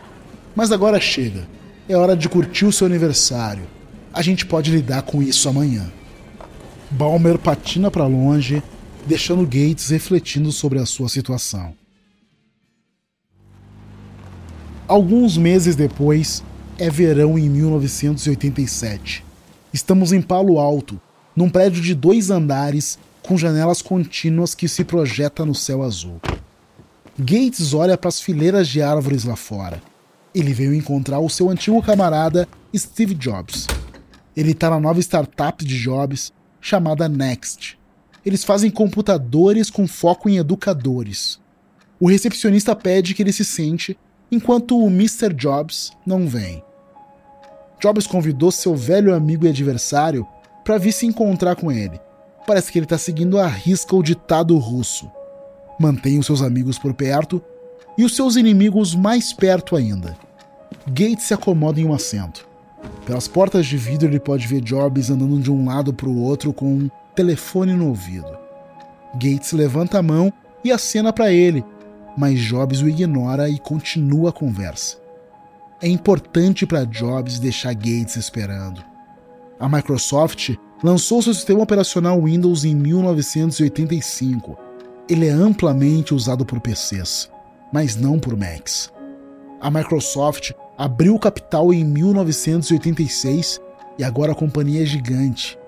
Mas 0.55 0.71
agora 0.71 1.01
chega. 1.01 1.49
É 1.89 1.97
hora 1.97 2.17
de 2.17 2.29
curtir 2.29 2.67
o 2.67 2.73
seu 2.73 2.87
aniversário. 2.87 3.65
A 4.13 4.23
gente 4.23 4.45
pode 4.45 4.71
lidar 4.71 5.03
com 5.03 5.23
isso 5.23 5.49
amanhã. 5.49 5.91
Balmer 6.91 7.39
patina 7.39 7.91
para 7.91 8.07
longe, 8.07 8.63
deixando 9.07 9.45
Gates 9.45 9.91
refletindo 9.91 10.51
sobre 10.51 10.79
a 10.79 10.87
sua 10.87 11.09
situação. 11.09 11.75
Alguns 14.89 15.37
meses 15.37 15.75
depois, 15.75 16.45
é 16.79 16.91
verão 16.91 17.39
em 17.39 17.49
1987. 17.49 19.25
Estamos 19.73 20.13
em 20.13 20.21
Palo 20.21 20.59
Alto, 20.59 21.01
num 21.35 21.49
prédio 21.49 21.83
de 21.83 21.95
dois 21.95 22.31
andares 22.31 22.99
com 23.23 23.37
janelas 23.37 23.83
contínuas 23.83 24.55
que 24.55 24.69
se 24.69 24.85
projeta 24.85 25.45
no 25.45 25.55
céu 25.55 25.83
azul. 25.83 26.21
Gates 27.19 27.75
olha 27.75 27.97
para 27.97 28.09
as 28.09 28.21
fileiras 28.21 28.69
de 28.69 28.83
árvores 28.83 29.25
lá 29.25 29.37
fora. 29.37 29.83
Ele 30.35 30.53
veio 30.53 30.75
encontrar 30.75 31.19
o 31.19 31.31
seu 31.31 31.51
antigo 31.51 31.83
camarada 31.83 32.47
Steve 32.77 33.15
Jobs. 33.15 33.67
Ele 34.37 34.53
está 34.53 34.69
na 34.69 34.79
nova 34.79 35.01
startup 35.01 35.65
de 35.65 35.79
Jobs 35.79 36.33
chamada 36.61 37.09
Next. 37.09 37.79
Eles 38.27 38.43
fazem 38.43 38.73
computadores 38.73 39.71
com 39.71 39.87
foco 39.87 40.29
em 40.29 40.39
educadores. 40.39 41.39
O 42.01 42.09
recepcionista 42.09 42.75
pede 42.75 43.15
que 43.15 43.23
ele 43.23 43.33
se 43.33 43.45
sente, 43.45 43.97
enquanto 44.33 44.77
o 44.77 44.89
Mr. 44.89 45.33
Jobs 45.33 45.93
não 46.05 46.27
vem. 46.27 46.61
Jobs 47.81 48.05
convidou 48.05 48.51
seu 48.51 48.75
velho 48.75 49.15
amigo 49.15 49.47
e 49.47 49.49
adversário 49.49 50.27
para 50.65 50.77
vir 50.77 50.91
se 50.91 51.07
encontrar 51.07 51.55
com 51.55 51.71
ele. 51.71 52.01
Parece 52.45 52.73
que 52.73 52.79
ele 52.81 52.87
está 52.87 52.99
seguindo 52.99 53.39
à 53.39 53.47
risca 53.47 53.95
o 53.95 54.03
ditado 54.03 54.59
russo. 54.59 55.09
Mantenha 55.79 56.19
os 56.19 56.27
seus 56.27 56.43
amigos 56.43 56.81
por 56.81 56.95
perto 56.95 57.41
e 57.97 58.05
os 58.05 58.17
seus 58.17 58.35
inimigos 58.35 58.93
mais 58.93 59.33
perto 59.33 59.77
ainda. 59.77 60.17
Gates 60.89 61.27
se 61.27 61.35
acomoda 61.35 61.81
em 61.81 61.85
um 61.85 61.95
assento. 61.95 62.49
Pelas 63.05 63.29
portas 63.29 63.67
de 63.67 63.77
vidro 63.77 64.09
ele 64.09 64.19
pode 64.19 64.49
ver 64.49 64.61
Jobs 64.63 65.11
andando 65.11 65.39
de 65.39 65.51
um 65.51 65.65
lado 65.65 65.95
para 65.95 66.09
o 66.09 66.21
outro 66.21 66.53
com 66.53 66.91
telefone 67.17 67.73
no 67.73 67.89
ouvido. 67.89 68.39
Gates 69.15 69.53
levanta 69.53 69.99
a 69.99 70.03
mão 70.03 70.33
e 70.63 70.71
acena 70.71 71.13
para 71.13 71.33
ele, 71.33 71.65
mas 72.17 72.39
Jobs 72.39 72.83
o 72.83 72.89
ignora 72.89 73.49
e 73.49 73.59
continua 73.59 74.29
a 74.29 74.33
conversa. 74.33 74.99
É 75.81 75.89
importante 75.89 76.67
para 76.67 76.85
Jobs 76.85 77.39
deixar 77.39 77.75
Gates 77.75 78.17
esperando. 78.17 78.85
A 79.59 79.69
Microsoft 79.69 80.55
lançou 80.83 81.23
seu 81.23 81.33
sistema 81.33 81.63
operacional 81.63 82.23
Windows 82.23 82.65
em 82.65 82.75
1985. 82.75 84.57
Ele 85.09 85.27
é 85.27 85.31
amplamente 85.31 86.15
usado 86.15 86.45
por 86.45 86.61
PCs, 86.61 87.31
mas 87.73 87.97
não 87.97 88.19
por 88.19 88.37
Macs. 88.37 88.93
A 89.61 89.71
Microsoft 89.71 90.53
abriu 90.77 91.19
capital 91.19 91.73
em 91.73 91.85
1986 91.85 93.61
e 93.99 94.05
agora 94.05 94.33
a 94.33 94.35
companhia 94.35 94.83
é 94.83 94.87
gigante. 94.87 95.59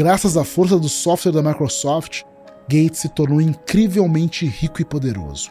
Graças 0.00 0.34
à 0.38 0.44
força 0.44 0.78
do 0.78 0.88
software 0.88 1.30
da 1.30 1.42
Microsoft, 1.42 2.22
Gates 2.62 3.00
se 3.00 3.08
tornou 3.10 3.38
incrivelmente 3.38 4.46
rico 4.46 4.80
e 4.80 4.84
poderoso. 4.84 5.50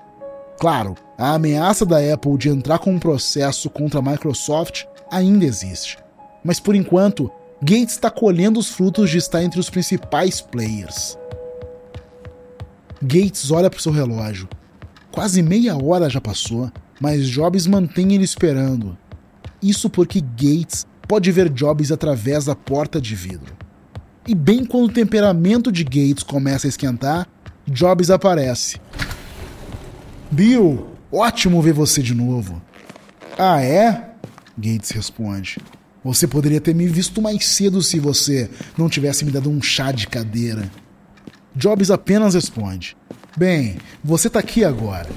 Claro, 0.59 0.95
a 1.19 1.35
ameaça 1.35 1.85
da 1.85 1.97
Apple 1.99 2.35
de 2.35 2.49
entrar 2.49 2.79
com 2.79 2.91
um 2.91 2.97
processo 2.97 3.69
contra 3.69 3.99
a 3.99 4.01
Microsoft 4.01 4.85
ainda 5.11 5.45
existe. 5.45 5.99
Mas 6.43 6.59
por 6.59 6.73
enquanto, 6.73 7.29
Gates 7.61 7.91
está 7.91 8.09
colhendo 8.09 8.59
os 8.59 8.69
frutos 8.69 9.11
de 9.11 9.19
estar 9.19 9.43
entre 9.43 9.59
os 9.59 9.69
principais 9.69 10.41
players. 10.41 11.15
Gates 13.03 13.51
olha 13.51 13.69
para 13.69 13.79
seu 13.79 13.91
relógio. 13.91 14.49
Quase 15.11 15.43
meia 15.43 15.77
hora 15.77 16.09
já 16.09 16.19
passou, 16.19 16.71
mas 16.99 17.27
Jobs 17.27 17.67
mantém 17.67 18.15
ele 18.15 18.23
esperando. 18.23 18.97
Isso 19.61 19.91
porque 19.91 20.19
Gates 20.19 20.87
pode 21.07 21.31
ver 21.31 21.49
Jobs 21.49 21.91
através 21.91 22.45
da 22.45 22.55
porta 22.55 22.99
de 22.99 23.13
vidro. 23.13 23.58
E 24.29 24.35
bem 24.35 24.63
quando 24.63 24.85
o 24.85 24.93
temperamento 24.93 25.71
de 25.71 25.83
Gates 25.83 26.21
começa 26.21 26.67
a 26.67 26.69
esquentar, 26.69 27.27
Jobs 27.65 28.11
aparece. 28.11 28.79
Bill, 30.29 30.87
ótimo 31.11 31.59
ver 31.63 31.73
você 31.73 32.03
de 32.03 32.13
novo. 32.13 32.61
Ah, 33.39 33.59
é? 33.59 34.11
Gates 34.55 34.91
responde. 34.91 35.57
Você 36.03 36.27
poderia 36.27 36.61
ter 36.61 36.75
me 36.75 36.87
visto 36.87 37.19
mais 37.23 37.43
cedo 37.43 37.81
se 37.81 37.99
você 37.99 38.47
não 38.77 38.87
tivesse 38.87 39.25
me 39.25 39.31
dado 39.31 39.49
um 39.49 39.63
chá 39.63 39.91
de 39.91 40.05
cadeira. 40.05 40.69
Jobs 41.55 41.89
apenas 41.89 42.35
responde: 42.35 42.95
Bem, 43.35 43.77
você 44.03 44.29
tá 44.29 44.37
aqui 44.37 44.63
agora. 44.63 45.09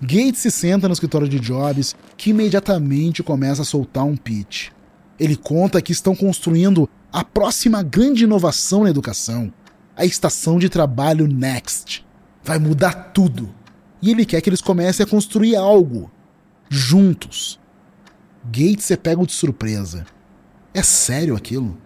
Gates 0.00 0.40
se 0.40 0.50
senta 0.50 0.88
no 0.88 0.94
escritório 0.94 1.28
de 1.28 1.38
Jobs, 1.38 1.94
que 2.16 2.30
imediatamente 2.30 3.22
começa 3.22 3.62
a 3.62 3.64
soltar 3.64 4.04
um 4.04 4.16
pitch. 4.16 4.70
Ele 5.16 5.36
conta 5.36 5.80
que 5.80 5.92
estão 5.92 6.16
construindo 6.16 6.90
a 7.12 7.22
próxima 7.22 7.82
grande 7.82 8.24
inovação 8.24 8.84
na 8.84 8.90
educação, 8.90 9.52
a 9.94 10.04
estação 10.04 10.58
de 10.58 10.68
trabalho 10.68 11.28
Next 11.28 12.04
vai 12.42 12.58
mudar 12.58 13.12
tudo. 13.12 13.54
E 14.00 14.10
ele 14.10 14.24
quer 14.24 14.40
que 14.40 14.48
eles 14.48 14.62
comecem 14.62 15.04
a 15.04 15.08
construir 15.08 15.54
algo. 15.54 16.10
Juntos. 16.68 17.60
Gates 18.44 18.90
é 18.90 18.96
pego 18.96 19.26
de 19.26 19.32
surpresa. 19.32 20.06
É 20.72 20.82
sério 20.82 21.36
aquilo? 21.36 21.76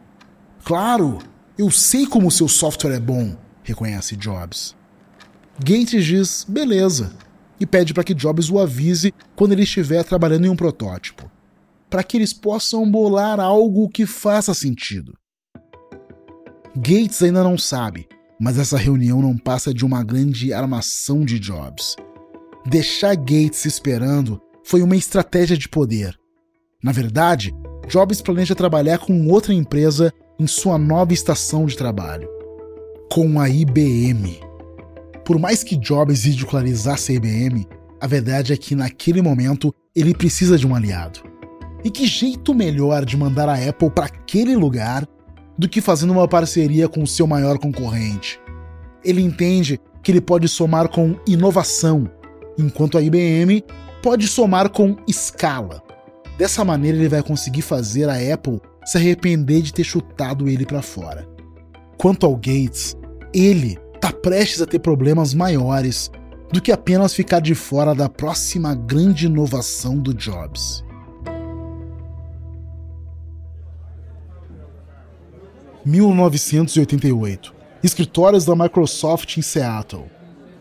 Claro! 0.64 1.18
Eu 1.58 1.70
sei 1.70 2.06
como 2.06 2.28
o 2.28 2.30
seu 2.30 2.48
software 2.48 2.94
é 2.94 3.00
bom, 3.00 3.36
reconhece 3.62 4.14
Jobs. 4.14 4.76
Gates 5.58 6.04
diz 6.04 6.46
beleza 6.46 7.14
e 7.58 7.66
pede 7.66 7.94
para 7.94 8.04
que 8.04 8.14
Jobs 8.14 8.50
o 8.50 8.58
avise 8.58 9.12
quando 9.34 9.52
ele 9.52 9.62
estiver 9.62 10.04
trabalhando 10.04 10.46
em 10.46 10.50
um 10.50 10.56
protótipo, 10.56 11.30
para 11.88 12.02
que 12.02 12.16
eles 12.16 12.32
possam 12.32 12.90
bolar 12.90 13.40
algo 13.40 13.88
que 13.88 14.06
faça 14.06 14.54
sentido. 14.54 15.14
Gates 16.76 17.22
ainda 17.22 17.42
não 17.42 17.56
sabe, 17.56 18.08
mas 18.40 18.58
essa 18.58 18.76
reunião 18.76 19.22
não 19.22 19.36
passa 19.36 19.72
de 19.72 19.84
uma 19.84 20.02
grande 20.02 20.52
armação 20.52 21.24
de 21.24 21.38
Jobs. 21.38 21.96
Deixar 22.66 23.14
Gates 23.14 23.64
esperando 23.64 24.40
foi 24.64 24.82
uma 24.82 24.96
estratégia 24.96 25.56
de 25.56 25.68
poder. 25.68 26.18
Na 26.82 26.92
verdade, 26.92 27.54
Jobs 27.88 28.20
planeja 28.20 28.54
trabalhar 28.54 28.98
com 28.98 29.28
outra 29.28 29.54
empresa 29.54 30.12
em 30.38 30.46
sua 30.46 30.76
nova 30.76 31.14
estação 31.14 31.64
de 31.66 31.76
trabalho 31.76 32.28
com 33.10 33.40
a 33.40 33.48
IBM. 33.48 34.40
Por 35.24 35.38
mais 35.38 35.62
que 35.62 35.76
Jobs 35.76 36.24
ridicularizasse 36.24 37.12
a 37.12 37.14
IBM, 37.14 37.66
a 38.00 38.06
verdade 38.06 38.52
é 38.52 38.56
que 38.56 38.74
naquele 38.74 39.22
momento 39.22 39.74
ele 39.94 40.14
precisa 40.14 40.58
de 40.58 40.66
um 40.66 40.74
aliado. 40.74 41.20
E 41.86 41.90
que 41.90 42.04
jeito 42.04 42.52
melhor 42.52 43.04
de 43.04 43.16
mandar 43.16 43.48
a 43.48 43.54
Apple 43.54 43.88
para 43.90 44.06
aquele 44.06 44.56
lugar 44.56 45.06
do 45.56 45.68
que 45.68 45.80
fazendo 45.80 46.12
uma 46.12 46.26
parceria 46.26 46.88
com 46.88 47.00
o 47.00 47.06
seu 47.06 47.28
maior 47.28 47.58
concorrente. 47.58 48.40
Ele 49.04 49.22
entende 49.22 49.78
que 50.02 50.10
ele 50.10 50.20
pode 50.20 50.48
somar 50.48 50.88
com 50.88 51.14
inovação, 51.28 52.10
enquanto 52.58 52.98
a 52.98 53.00
IBM 53.00 53.62
pode 54.02 54.26
somar 54.26 54.68
com 54.68 54.96
escala. 55.06 55.80
Dessa 56.36 56.64
maneira, 56.64 56.98
ele 56.98 57.08
vai 57.08 57.22
conseguir 57.22 57.62
fazer 57.62 58.08
a 58.08 58.34
Apple 58.34 58.60
se 58.84 58.98
arrepender 58.98 59.62
de 59.62 59.72
ter 59.72 59.84
chutado 59.84 60.48
ele 60.48 60.66
para 60.66 60.82
fora. 60.82 61.24
Quanto 61.96 62.26
ao 62.26 62.34
Gates, 62.34 62.96
ele 63.32 63.78
está 63.94 64.10
prestes 64.10 64.60
a 64.60 64.66
ter 64.66 64.80
problemas 64.80 65.32
maiores 65.32 66.10
do 66.52 66.60
que 66.60 66.72
apenas 66.72 67.14
ficar 67.14 67.38
de 67.38 67.54
fora 67.54 67.94
da 67.94 68.08
próxima 68.08 68.74
grande 68.74 69.26
inovação 69.26 69.96
do 69.96 70.12
Jobs. 70.12 70.84
(1988) 75.86 77.52
escritórios 77.82 78.44
da 78.44 78.56
Microsoft 78.56 79.36
em 79.36 79.42
Seattle. 79.42 80.06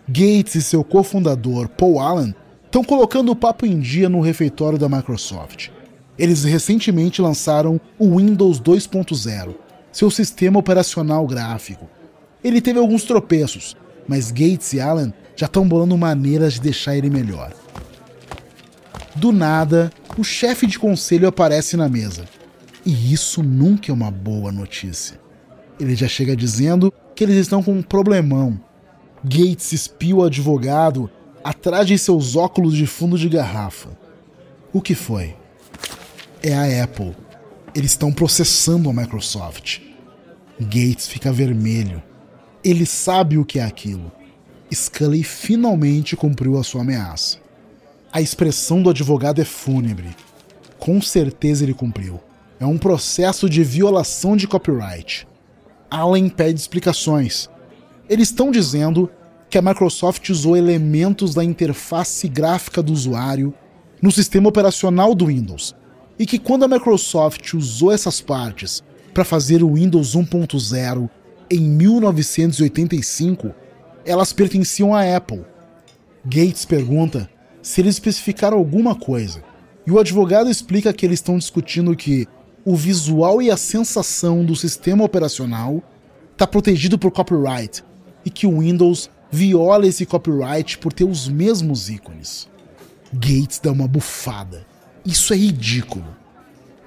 Gates 0.08 0.54
e 0.56 0.62
seu 0.62 0.84
cofundador, 0.84 1.68
Paul 1.70 2.00
Allen, 2.00 2.36
estão 2.66 2.84
colocando 2.84 3.32
o 3.32 3.36
papo 3.36 3.66
em 3.66 3.80
dia 3.80 4.08
no 4.08 4.22
refeitório 4.22 4.78
da 4.78 4.88
Microsoft. 4.88 5.70
Eles 6.18 6.44
recentemente 6.44 7.22
lançaram 7.22 7.82
o 7.98 8.18
Windows 8.18 8.62
2.0, 8.62 9.56
seu 9.92 10.12
sistema 10.12 10.60
operacional 10.60 11.26
gráfico. 11.26 11.90
Ele 12.44 12.62
teve 12.62 12.78
alguns 12.78 13.04
tropeços, 13.04 13.76
mas 14.08 14.30
Gates 14.30 14.74
e 14.74 14.80
Allen 14.80 15.14
já 15.36 15.48
estão 15.48 15.68
bolando 15.68 15.98
maneiras 15.98 16.54
de 16.54 16.62
deixar 16.62 16.96
ele 16.96 17.10
melhor. 17.10 17.52
Do 19.16 19.32
nada, 19.32 19.92
o 20.18 20.24
chefe 20.24 20.68
de 20.68 20.78
conselho 20.78 21.28
aparece 21.28 21.76
na 21.76 21.90
mesa. 21.90 22.26
E 22.86 23.12
isso 23.12 23.42
nunca 23.42 23.92
é 23.92 23.94
uma 23.94 24.12
boa 24.12 24.52
notícia. 24.52 25.20
Ele 25.80 25.96
já 25.96 26.08
chega 26.08 26.36
dizendo 26.36 26.94
que 27.16 27.24
eles 27.24 27.38
estão 27.38 27.64
com 27.64 27.74
um 27.74 27.82
problemão. 27.82 28.60
Gates 29.24 29.72
espia 29.72 30.16
o 30.16 30.24
advogado 30.24 31.10
atrás 31.44 31.88
de 31.88 31.98
seus 31.98 32.36
óculos 32.36 32.76
de 32.76 32.86
fundo 32.86 33.18
de 33.18 33.28
garrafa. 33.28 33.90
O 34.72 34.82
que 34.82 34.94
foi? 34.94 35.36
É 36.44 36.54
a 36.54 36.84
Apple. 36.84 37.16
Eles 37.74 37.92
estão 37.92 38.14
processando 38.14 38.90
a 38.90 38.94
Microsoft. 38.94 39.80
Gates 40.60 41.08
fica 41.08 41.32
vermelho. 41.32 42.04
Ele 42.64 42.86
sabe 42.86 43.38
o 43.38 43.46
que 43.46 43.60
é 43.60 43.64
aquilo. 43.64 44.12
Scully 44.72 45.24
finalmente 45.24 46.16
cumpriu 46.16 46.58
a 46.58 46.64
sua 46.64 46.82
ameaça. 46.82 47.40
A 48.14 48.22
expressão 48.22 48.82
do 48.82 48.90
advogado 48.92 49.42
é 49.42 49.46
fúnebre. 49.46 50.16
Com 50.78 51.02
certeza 51.02 51.64
ele 51.64 51.74
cumpriu. 51.74 52.20
É 52.60 52.66
um 52.66 52.78
processo 52.78 53.50
de 53.50 53.64
violação 53.64 54.38
de 54.38 54.48
copyright. 54.48 55.28
Allen 55.90 56.30
pede 56.30 56.60
explicações. 56.60 57.50
Eles 58.10 58.30
estão 58.30 58.52
dizendo 58.52 59.10
que 59.50 59.58
a 59.58 59.62
Microsoft 59.62 60.30
usou 60.30 60.56
elementos 60.56 61.34
da 61.34 61.44
interface 61.44 62.28
gráfica 62.28 62.82
do 62.82 62.94
usuário 62.94 63.54
no 64.02 64.12
sistema 64.12 64.50
operacional 64.50 65.16
do 65.16 65.28
Windows 65.28 65.76
e 66.18 66.26
que 66.26 66.40
quando 66.40 66.64
a 66.64 66.68
Microsoft 66.68 67.54
usou 67.54 67.92
essas 67.92 68.22
partes 68.22 68.84
para 69.14 69.26
fazer 69.26 69.64
o 69.64 69.74
Windows 69.74 70.16
1.0 70.16 71.10
em 71.50 71.60
1985, 71.62 73.54
elas 74.06 74.34
pertenciam 74.34 74.94
à 74.94 75.16
Apple. 75.16 75.44
Gates 76.26 76.66
pergunta 76.66 77.30
se 77.62 77.82
eles 77.82 77.96
especificaram 77.96 78.58
alguma 78.58 78.96
coisa, 78.96 79.44
e 79.88 79.92
o 79.92 80.00
advogado 80.00 80.50
explica 80.50 80.94
que 80.94 81.06
eles 81.06 81.20
estão 81.20 81.38
discutindo 81.38 81.96
que 81.96 82.28
o 82.66 82.76
visual 82.76 83.44
e 83.44 83.52
a 83.52 83.58
sensação 83.58 84.44
do 84.44 84.56
sistema 84.56 85.04
operacional 85.04 85.84
está 86.32 86.48
protegido 86.48 86.98
por 86.98 87.12
copyright 87.12 87.84
e 88.26 88.30
que 88.32 88.48
o 88.48 88.60
Windows 88.60 89.08
viola 89.32 89.86
esse 89.86 90.04
copyright 90.04 90.80
por 90.80 90.92
ter 90.92 91.04
os 91.04 91.28
mesmos 91.28 91.90
ícones. 91.90 92.50
Gates 93.14 93.60
dá 93.60 93.72
uma 93.72 93.88
bufada. 93.88 94.66
Isso 95.06 95.32
é 95.32 95.38
ridículo. 95.38 96.18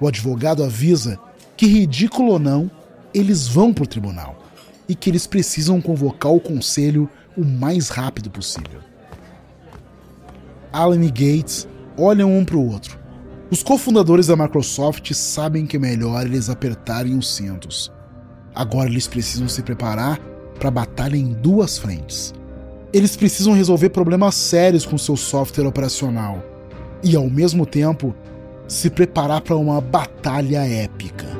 O 0.01 0.07
advogado 0.07 0.63
avisa 0.63 1.17
que, 1.55 1.65
ridículo 1.65 2.33
ou 2.33 2.39
não, 2.39 2.69
eles 3.13 3.47
vão 3.47 3.73
para 3.73 3.85
o 3.85 3.87
tribunal 3.87 4.43
e 4.87 4.93
que 4.93 5.09
eles 5.09 5.25
precisam 5.25 5.81
convocar 5.81 6.33
o 6.33 6.41
conselho 6.41 7.09
o 7.37 7.45
mais 7.45 7.87
rápido 7.87 8.29
possível. 8.29 8.81
Alan 10.73 11.03
e 11.03 11.09
Gates 11.09 11.67
olham 11.97 12.37
um 12.37 12.43
para 12.43 12.57
o 12.57 12.69
outro. 12.69 12.98
Os 13.51 13.63
cofundadores 13.63 14.27
da 14.27 14.35
Microsoft 14.35 15.11
sabem 15.13 15.65
que 15.65 15.77
é 15.77 15.79
melhor 15.79 16.23
eles 16.23 16.51
apertarem 16.51 17.17
os 17.17 17.35
cintos. 17.35 17.91
Agora 18.53 18.87
eles 18.87 19.07
precisam 19.07 19.47
se 19.47 19.63
preparar 19.63 20.19
para 20.59 20.67
a 20.67 20.71
batalha 20.71 21.17
em 21.17 21.33
duas 21.33 21.79
frentes. 21.79 22.31
Eles 22.93 23.15
precisam 23.15 23.53
resolver 23.53 23.89
problemas 23.89 24.35
sérios 24.35 24.85
com 24.85 24.99
seu 24.99 25.17
software 25.17 25.65
operacional 25.65 26.43
e, 27.03 27.15
ao 27.15 27.27
mesmo 27.27 27.65
tempo, 27.65 28.13
se 28.67 28.87
preparar 28.87 29.41
para 29.41 29.55
uma 29.55 29.81
batalha 29.81 30.59
épica. 30.59 31.38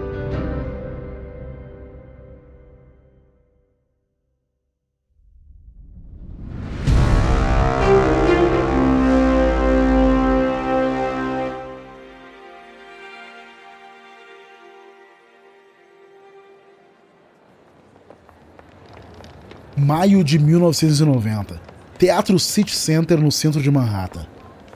Maio 19.90 20.24
de 20.24 20.38
1990. 20.38 21.60
Teatro 21.98 22.38
City 22.38 22.76
Center 22.76 23.20
no 23.20 23.32
centro 23.32 23.60
de 23.60 23.72
Manhattan. 23.72 24.24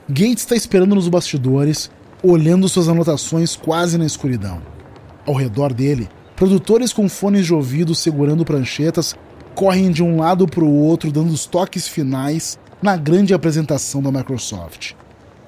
Gates 0.08 0.42
está 0.42 0.56
esperando 0.56 0.96
nos 0.96 1.08
bastidores, 1.08 1.88
olhando 2.20 2.68
suas 2.68 2.88
anotações 2.88 3.54
quase 3.54 3.96
na 3.96 4.04
escuridão. 4.04 4.60
Ao 5.24 5.32
redor 5.32 5.72
dele, 5.72 6.08
produtores 6.34 6.92
com 6.92 7.08
fones 7.08 7.46
de 7.46 7.54
ouvido 7.54 7.94
segurando 7.94 8.44
pranchetas 8.44 9.14
correm 9.54 9.92
de 9.92 10.02
um 10.02 10.18
lado 10.18 10.48
para 10.48 10.64
o 10.64 10.74
outro 10.74 11.12
dando 11.12 11.32
os 11.32 11.46
toques 11.46 11.86
finais 11.86 12.58
na 12.82 12.96
grande 12.96 13.32
apresentação 13.32 14.02
da 14.02 14.10
Microsoft. 14.10 14.94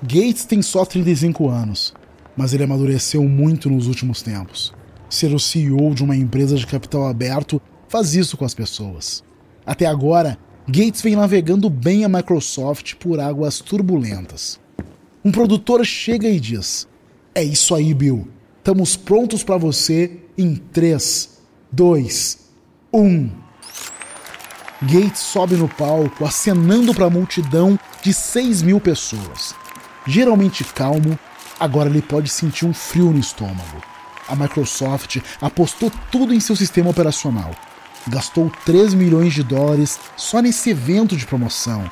Gates 0.01 0.45
tem 0.45 0.63
só 0.63 0.85
35 0.85 1.49
anos, 1.49 1.93
mas 2.37 2.55
ele 2.55 2.63
amadureceu 2.63 3.25
muito 3.25 3.69
nos 3.69 3.89
últimos 3.89 4.23
tempos. 4.23 4.73
Ser 5.11 5.35
o 5.35 5.41
CEO 5.41 5.93
de 5.93 6.05
uma 6.05 6.15
empresa 6.15 6.55
de 6.55 6.69
capital 6.69 7.09
aberto 7.09 7.61
faz 7.89 8.15
isso 8.15 8.37
com 8.37 8.45
as 8.45 8.55
pessoas. 8.55 9.26
Até 9.67 9.85
agora, 9.85 10.39
Gates 10.69 11.03
vem 11.03 11.17
navegando 11.17 11.69
bem 11.69 12.05
a 12.05 12.09
Microsoft 12.09 12.95
por 12.95 13.19
águas 13.19 13.59
turbulentas. 13.59 14.61
Um 15.25 15.33
produtor 15.33 15.85
chega 15.85 16.29
e 16.29 16.39
diz: 16.39 16.87
É 17.35 17.43
isso 17.43 17.75
aí, 17.75 17.93
Bill. 17.93 18.29
Estamos 18.59 18.97
prontos 18.97 19.43
para 19.43 19.57
você 19.57 20.21
em 20.39 20.55
3, 20.55 21.39
2, 21.73 22.39
1. 22.93 23.31
Gates 24.83 25.21
sobe 25.21 25.57
no 25.57 25.69
palco, 25.69 26.25
acenando 26.25 26.95
para 26.95 27.07
a 27.07 27.11
multidão 27.11 27.79
de 28.03 28.13
6 28.13 28.63
mil 28.63 28.81
pessoas. 28.81 29.55
Geralmente 30.07 30.63
calmo, 30.63 31.19
agora 31.59 31.89
ele 31.89 32.03
pode 32.03 32.29
sentir 32.29 32.67
um 32.67 32.75
frio 32.75 33.11
no 33.11 33.19
estômago. 33.19 33.83
A 34.29 34.37
Microsoft 34.37 35.19
apostou 35.41 35.91
tudo 36.11 36.35
em 36.35 36.41
seu 36.41 36.55
sistema 36.55 36.91
operacional 36.91 37.53
gastou 38.09 38.51
3 38.65 38.95
milhões 38.95 39.35
de 39.35 39.43
dólares 39.43 39.99
só 40.17 40.41
nesse 40.41 40.71
evento 40.71 41.17
de 41.17 41.27
promoção. 41.27 41.91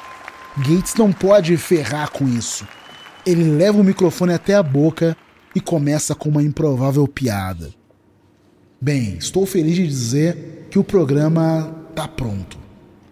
Gates 0.56 0.94
não 0.94 1.12
pode 1.12 1.56
ferrar 1.56 2.10
com 2.10 2.28
isso. 2.28 2.66
Ele 3.26 3.44
leva 3.44 3.80
o 3.80 3.84
microfone 3.84 4.32
até 4.32 4.54
a 4.54 4.62
boca 4.62 5.16
e 5.54 5.60
começa 5.60 6.14
com 6.14 6.28
uma 6.28 6.42
improvável 6.42 7.06
piada. 7.08 7.70
Bem, 8.80 9.16
estou 9.16 9.46
feliz 9.46 9.76
de 9.76 9.86
dizer 9.86 10.66
que 10.70 10.78
o 10.78 10.84
programa 10.84 11.74
está 11.90 12.06
pronto. 12.06 12.58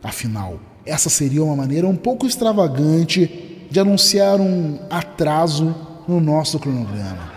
Afinal, 0.03 0.61
essa 0.85 1.09
seria 1.09 1.43
uma 1.43 1.57
maneira 1.57 1.87
um 1.87 1.97
pouco 1.97 2.27
extravagante 2.27 3.67
de 3.71 3.81
anunciar 3.81 4.41
um 4.41 4.79
atraso 4.91 5.75
no 6.07 6.21
nosso 6.21 6.59
cronograma. 6.59 7.31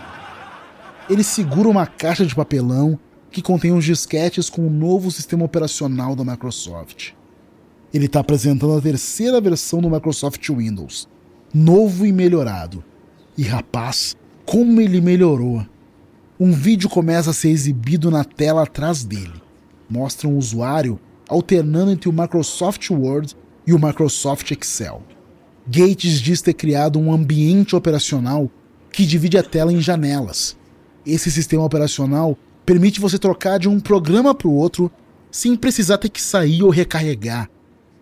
Ele 1.08 1.22
segura 1.22 1.68
uma 1.68 1.86
caixa 1.86 2.26
de 2.26 2.34
papelão 2.34 2.98
que 3.36 3.42
contém 3.42 3.70
os 3.70 3.84
disquetes 3.84 4.48
com 4.48 4.66
o 4.66 4.70
novo 4.70 5.10
sistema 5.10 5.44
operacional 5.44 6.16
da 6.16 6.24
Microsoft. 6.24 7.10
Ele 7.92 8.06
está 8.06 8.20
apresentando 8.20 8.72
a 8.72 8.80
terceira 8.80 9.38
versão 9.42 9.82
do 9.82 9.90
Microsoft 9.90 10.48
Windows, 10.48 11.06
novo 11.52 12.06
e 12.06 12.12
melhorado. 12.12 12.82
E 13.36 13.42
rapaz, 13.42 14.16
como 14.46 14.80
ele 14.80 15.02
melhorou! 15.02 15.66
Um 16.40 16.50
vídeo 16.50 16.88
começa 16.88 17.28
a 17.28 17.34
ser 17.34 17.50
exibido 17.50 18.10
na 18.10 18.24
tela 18.24 18.62
atrás 18.62 19.04
dele. 19.04 19.42
Mostra 19.86 20.26
um 20.26 20.38
usuário 20.38 20.98
alternando 21.28 21.90
entre 21.90 22.08
o 22.08 22.14
Microsoft 22.14 22.90
Word 22.90 23.36
e 23.66 23.74
o 23.74 23.78
Microsoft 23.78 24.50
Excel. 24.50 25.02
Gates 25.66 26.22
diz 26.22 26.40
ter 26.40 26.54
criado 26.54 26.98
um 26.98 27.12
ambiente 27.12 27.76
operacional 27.76 28.50
que 28.90 29.04
divide 29.04 29.36
a 29.36 29.42
tela 29.42 29.74
em 29.74 29.80
janelas. 29.82 30.56
Esse 31.04 31.30
sistema 31.30 31.64
operacional 31.64 32.38
permite 32.66 33.00
você 33.00 33.16
trocar 33.16 33.58
de 33.58 33.68
um 33.68 33.78
programa 33.78 34.34
para 34.34 34.48
o 34.48 34.54
outro 34.54 34.90
sem 35.30 35.54
precisar 35.54 35.98
ter 35.98 36.08
que 36.08 36.20
sair 36.20 36.64
ou 36.64 36.70
recarregar. 36.70 37.48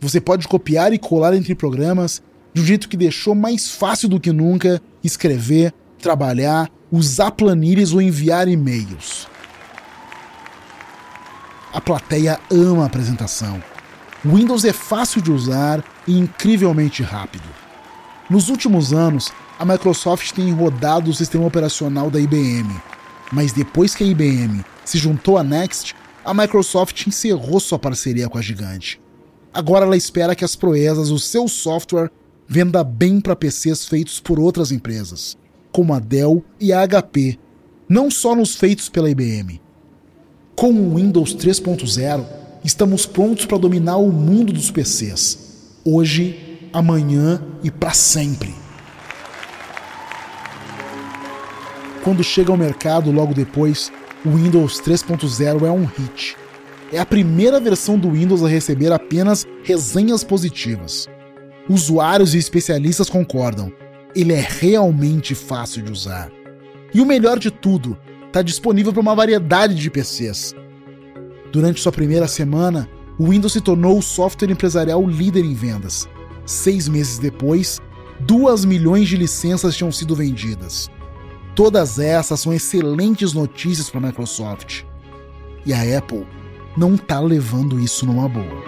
Você 0.01 0.21
pode 0.21 0.49
copiar 0.49 0.93
e 0.95 0.99
colar 0.99 1.35
entre 1.35 1.55
programas 1.55 2.23
de 2.55 2.63
um 2.63 2.65
jeito 2.65 2.89
que 2.89 2.97
deixou 2.97 3.35
mais 3.35 3.71
fácil 3.71 4.09
do 4.09 4.19
que 4.19 4.33
nunca 4.33 4.81
escrever, 5.03 5.75
trabalhar, 5.99 6.71
usar 6.91 7.33
planilhas 7.33 7.93
ou 7.93 8.01
enviar 8.01 8.49
e-mails. 8.49 9.29
A 11.73 11.81
plateia 11.81 12.41
ama 12.51 12.85
a 12.85 12.87
apresentação. 12.87 13.63
O 14.25 14.37
Windows 14.37 14.65
é 14.65 14.73
fácil 14.73 15.21
de 15.21 15.31
usar 15.31 15.85
e 16.07 16.17
incrivelmente 16.17 17.03
rápido. 17.03 17.49
Nos 18.31 18.49
últimos 18.49 18.93
anos, 18.93 19.31
a 19.59 19.65
Microsoft 19.65 20.33
tem 20.33 20.51
rodado 20.53 21.11
o 21.11 21.15
sistema 21.15 21.45
operacional 21.45 22.11
da 22.11 22.19
IBM, 22.19 22.75
mas 23.33 23.53
depois 23.53 23.95
que 23.95 24.05
a 24.05 24.07
IBM 24.07 24.65
se 24.85 24.99
juntou 24.99 25.39
à 25.39 25.43
Next, 25.43 25.95
a 26.25 26.33
Microsoft 26.33 27.07
encerrou 27.07 27.61
sua 27.61 27.79
parceria 27.79 28.29
com 28.29 28.39
a 28.39 28.43
gigante. 28.43 29.01
Agora 29.53 29.85
ela 29.85 29.97
espera 29.97 30.35
que 30.35 30.45
as 30.45 30.57
proezas 30.57 31.09
do 31.11 31.19
seu 31.19 31.47
software 31.47 32.11
venda 32.47 32.83
bem 32.83 33.21
para 33.21 33.37
PCs 33.37 33.87
feitos 33.87 34.21
por 34.21 34.39
outras 34.39 34.73
empresas, 34.73 35.37
como 35.71 35.95
a 35.95 35.99
Dell 35.99 36.45
e 36.61 36.73
a 36.73 36.87
HP, 36.87 37.39
não 37.89 38.11
só 38.11 38.35
nos 38.35 38.57
feitos 38.57 38.89
pela 38.89 39.11
IBM. 39.11 39.61
Com 40.57 40.73
o 40.73 40.97
Windows 40.97 41.35
3.0, 41.35 42.25
estamos 42.65 43.07
prontos 43.07 43.47
para 43.47 43.59
dominar 43.59 43.97
o 43.97 44.11
mundo 44.11 44.53
dos 44.53 44.71
PCs, 44.71 45.39
hoje, 45.85 46.59
amanhã 46.73 47.43
e 47.63 47.71
para 47.71 47.93
sempre. 47.93 48.64
Quando 52.05 52.23
chega 52.23 52.53
ao 52.53 52.59
mercado 52.59 53.11
logo 53.11 53.33
depois, 53.33 53.91
o 54.27 54.33
Windows 54.33 54.79
3.0 54.79 55.67
é 55.67 55.71
um 55.71 55.87
hit. 55.87 56.37
É 56.93 56.99
a 56.99 57.07
primeira 57.07 57.59
versão 57.59 57.99
do 57.99 58.11
Windows 58.11 58.45
a 58.45 58.49
receber 58.49 58.93
apenas 58.93 59.47
resenhas 59.63 60.23
positivas. 60.23 61.09
Usuários 61.67 62.35
e 62.35 62.39
especialistas 62.39 63.09
concordam, 63.09 63.73
ele 64.15 64.35
é 64.35 64.47
realmente 64.47 65.35
fácil 65.35 65.83
de 65.83 65.91
usar. 65.91 66.31
E 66.93 67.01
o 67.01 67.07
melhor 67.07 67.39
de 67.39 67.51
tudo, 67.51 67.97
está 68.27 68.43
disponível 68.43 68.93
para 68.93 69.01
uma 69.01 69.15
variedade 69.15 69.75
de 69.75 69.91
PCs. 69.91 70.55
Durante 71.51 71.81
sua 71.81 71.91
primeira 71.91 72.29
semana, 72.29 72.87
o 73.19 73.31
Windows 73.31 73.55
se 73.55 73.63
tornou 73.63 73.97
o 73.97 74.03
software 74.03 74.51
empresarial 74.51 75.03
líder 75.09 75.43
em 75.43 75.55
vendas. 75.55 76.07
Seis 76.45 76.87
meses 76.87 77.19
depois, 77.19 77.81
2 78.21 78.67
milhões 78.67 79.09
de 79.09 79.17
licenças 79.17 79.75
tinham 79.75 79.91
sido 79.91 80.15
vendidas. 80.15 80.91
Todas 81.55 82.01
essas 82.01 82.41
são 82.41 82.53
excelentes 82.53 83.33
notícias 83.33 83.89
para 83.89 84.01
a 84.01 84.07
Microsoft. 84.09 84.83
E 85.65 85.73
a 85.73 85.99
Apple 85.99 86.27
não 86.77 86.97
está 86.97 87.21
levando 87.21 87.79
isso 87.79 88.05
numa 88.05 88.29
boa. 88.29 88.65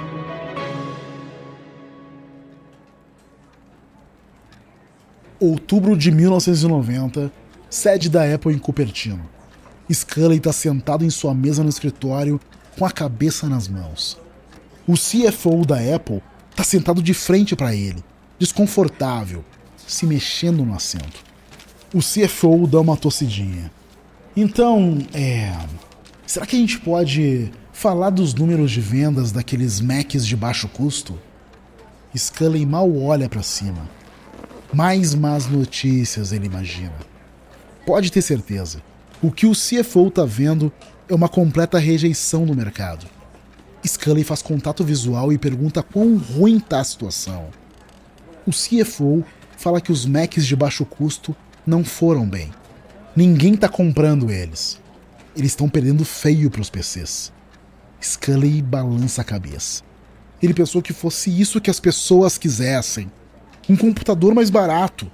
Outubro 5.41 5.97
de 5.97 6.12
1990, 6.12 7.32
sede 7.68 8.09
da 8.09 8.32
Apple 8.32 8.55
em 8.55 8.59
Cupertino. 8.59 9.28
Scully 9.93 10.37
está 10.37 10.53
sentado 10.53 11.05
em 11.05 11.11
sua 11.11 11.34
mesa 11.34 11.64
no 11.64 11.68
escritório 11.68 12.41
com 12.78 12.87
a 12.87 12.91
cabeça 12.91 13.49
nas 13.49 13.66
mãos. 13.66 14.16
O 14.87 14.95
CFO 14.95 15.66
da 15.66 15.78
Apple 15.95 16.22
está 16.51 16.62
sentado 16.62 17.03
de 17.03 17.12
frente 17.12 17.57
para 17.57 17.74
ele, 17.74 18.03
desconfortável, 18.39 19.45
se 19.76 20.07
mexendo 20.07 20.64
no 20.64 20.74
assento. 20.74 21.25
O 21.95 22.01
CFO 22.01 22.66
dá 22.66 22.80
uma 22.80 22.97
tossidinha. 22.97 23.70
Então, 24.37 24.99
é. 25.14 25.57
Será 26.26 26.45
que 26.45 26.57
a 26.57 26.59
gente 26.59 26.78
pode 26.80 27.51
falar 27.72 28.11
dos 28.11 28.34
números 28.34 28.72
de 28.72 28.80
vendas 28.80 29.30
daqueles 29.30 29.80
Macs 29.80 30.26
de 30.26 30.37
baixo 30.37 30.68
custo? 30.68 31.18
Scully 32.16 32.66
mal 32.66 32.95
olha 32.97 33.28
para 33.28 33.43
cima. 33.43 33.89
Mais 34.72 35.14
más 35.14 35.47
notícias, 35.47 36.32
ele 36.32 36.47
imagina. 36.47 36.95
Pode 37.87 38.11
ter 38.11 38.22
certeza. 38.22 38.82
O 39.22 39.30
que 39.30 39.47
o 39.47 39.53
CFO 39.53 40.11
tá 40.11 40.24
vendo 40.24 40.72
é 41.09 41.14
uma 41.14 41.28
completa 41.28 41.78
rejeição 41.78 42.45
do 42.45 42.55
mercado. 42.55 43.07
Scully 43.87 44.24
faz 44.24 44.43
contato 44.43 44.82
visual 44.82 45.32
e 45.32 45.39
pergunta 45.39 45.82
quão 45.82 46.16
ruim 46.16 46.59
tá 46.59 46.80
a 46.80 46.84
situação. 46.84 47.47
O 48.45 48.51
CFO 48.51 49.24
fala 49.57 49.80
que 49.80 49.93
os 49.93 50.05
Macs 50.05 50.45
de 50.47 50.57
baixo 50.57 50.84
custo 50.84 51.34
não 51.66 51.84
foram 51.84 52.28
bem. 52.28 52.52
Ninguém 53.14 53.56
tá 53.56 53.68
comprando 53.68 54.30
eles. 54.30 54.80
Eles 55.34 55.52
estão 55.52 55.68
perdendo 55.68 56.04
feio 56.04 56.50
para 56.50 56.60
os 56.60 56.70
PCs. 56.70 57.32
Scully 58.00 58.62
balança 58.62 59.22
a 59.22 59.24
cabeça. 59.24 59.82
Ele 60.42 60.54
pensou 60.54 60.80
que 60.80 60.92
fosse 60.92 61.30
isso 61.30 61.60
que 61.60 61.70
as 61.70 61.80
pessoas 61.80 62.38
quisessem. 62.38 63.10
Um 63.68 63.76
computador 63.76 64.34
mais 64.34 64.50
barato. 64.50 65.10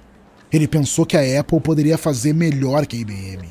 Ele 0.51 0.67
pensou 0.67 1.05
que 1.05 1.17
a 1.17 1.39
Apple 1.39 1.59
poderia 1.59 1.97
fazer 1.97 2.33
melhor 2.33 2.85
que 2.85 2.97
a 2.97 2.99
IBM. 2.99 3.47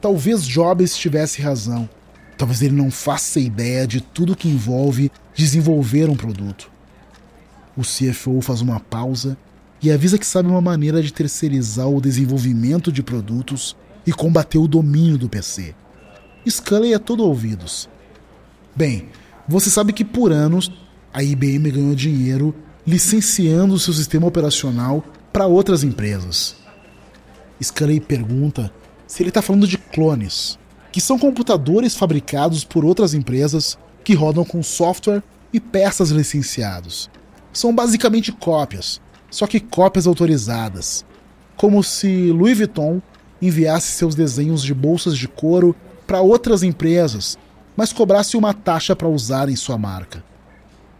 Talvez 0.00 0.46
Jobs 0.46 0.96
tivesse 0.96 1.40
razão. 1.40 1.88
Talvez 2.36 2.62
ele 2.62 2.74
não 2.74 2.90
faça 2.90 3.40
ideia 3.40 3.86
de 3.86 4.00
tudo 4.00 4.36
que 4.36 4.48
envolve 4.48 5.10
desenvolver 5.34 6.10
um 6.10 6.16
produto. 6.16 6.70
O 7.76 7.82
CFO 7.82 8.40
faz 8.40 8.60
uma 8.60 8.78
pausa 8.78 9.36
e 9.80 9.90
avisa 9.90 10.18
que 10.18 10.26
sabe 10.26 10.48
uma 10.48 10.60
maneira 10.60 11.02
de 11.02 11.12
terceirizar 11.12 11.88
o 11.88 12.00
desenvolvimento 12.00 12.90
de 12.90 13.02
produtos 13.02 13.76
e 14.06 14.12
combater 14.12 14.58
o 14.58 14.68
domínio 14.68 15.18
do 15.18 15.28
PC. 15.28 15.74
Scully 16.48 16.94
é 16.94 16.98
todo 16.98 17.24
ouvidos. 17.24 17.88
Bem, 18.74 19.08
você 19.46 19.70
sabe 19.70 19.92
que 19.92 20.04
por 20.04 20.32
anos 20.32 20.70
a 21.12 21.22
IBM 21.22 21.70
ganhou 21.70 21.94
dinheiro 21.94 22.54
licenciando 22.86 23.78
seu 23.78 23.92
sistema 23.92 24.26
operacional 24.26 25.04
para 25.32 25.46
outras 25.46 25.84
empresas. 25.84 26.56
Scully 27.62 28.00
pergunta 28.00 28.72
se 29.06 29.22
ele 29.22 29.30
está 29.30 29.42
falando 29.42 29.66
de 29.66 29.78
clones, 29.78 30.58
que 30.90 31.00
são 31.00 31.18
computadores 31.18 31.94
fabricados 31.94 32.64
por 32.64 32.84
outras 32.84 33.14
empresas 33.14 33.78
que 34.04 34.14
rodam 34.14 34.44
com 34.44 34.62
software 34.62 35.22
e 35.52 35.60
peças 35.60 36.10
licenciados. 36.10 37.10
São 37.52 37.74
basicamente 37.74 38.32
cópias, 38.32 39.00
só 39.30 39.46
que 39.46 39.60
cópias 39.60 40.06
autorizadas. 40.06 41.04
Como 41.56 41.82
se 41.82 42.30
Louis 42.30 42.56
Vuitton 42.56 43.00
enviasse 43.40 43.92
seus 43.92 44.14
desenhos 44.14 44.62
de 44.62 44.74
bolsas 44.74 45.16
de 45.16 45.28
couro 45.28 45.74
para 46.06 46.20
outras 46.20 46.62
empresas, 46.62 47.38
mas 47.76 47.92
cobrasse 47.92 48.36
uma 48.36 48.54
taxa 48.54 48.96
para 48.96 49.08
usar 49.08 49.48
em 49.48 49.56
sua 49.56 49.78
marca. 49.78 50.24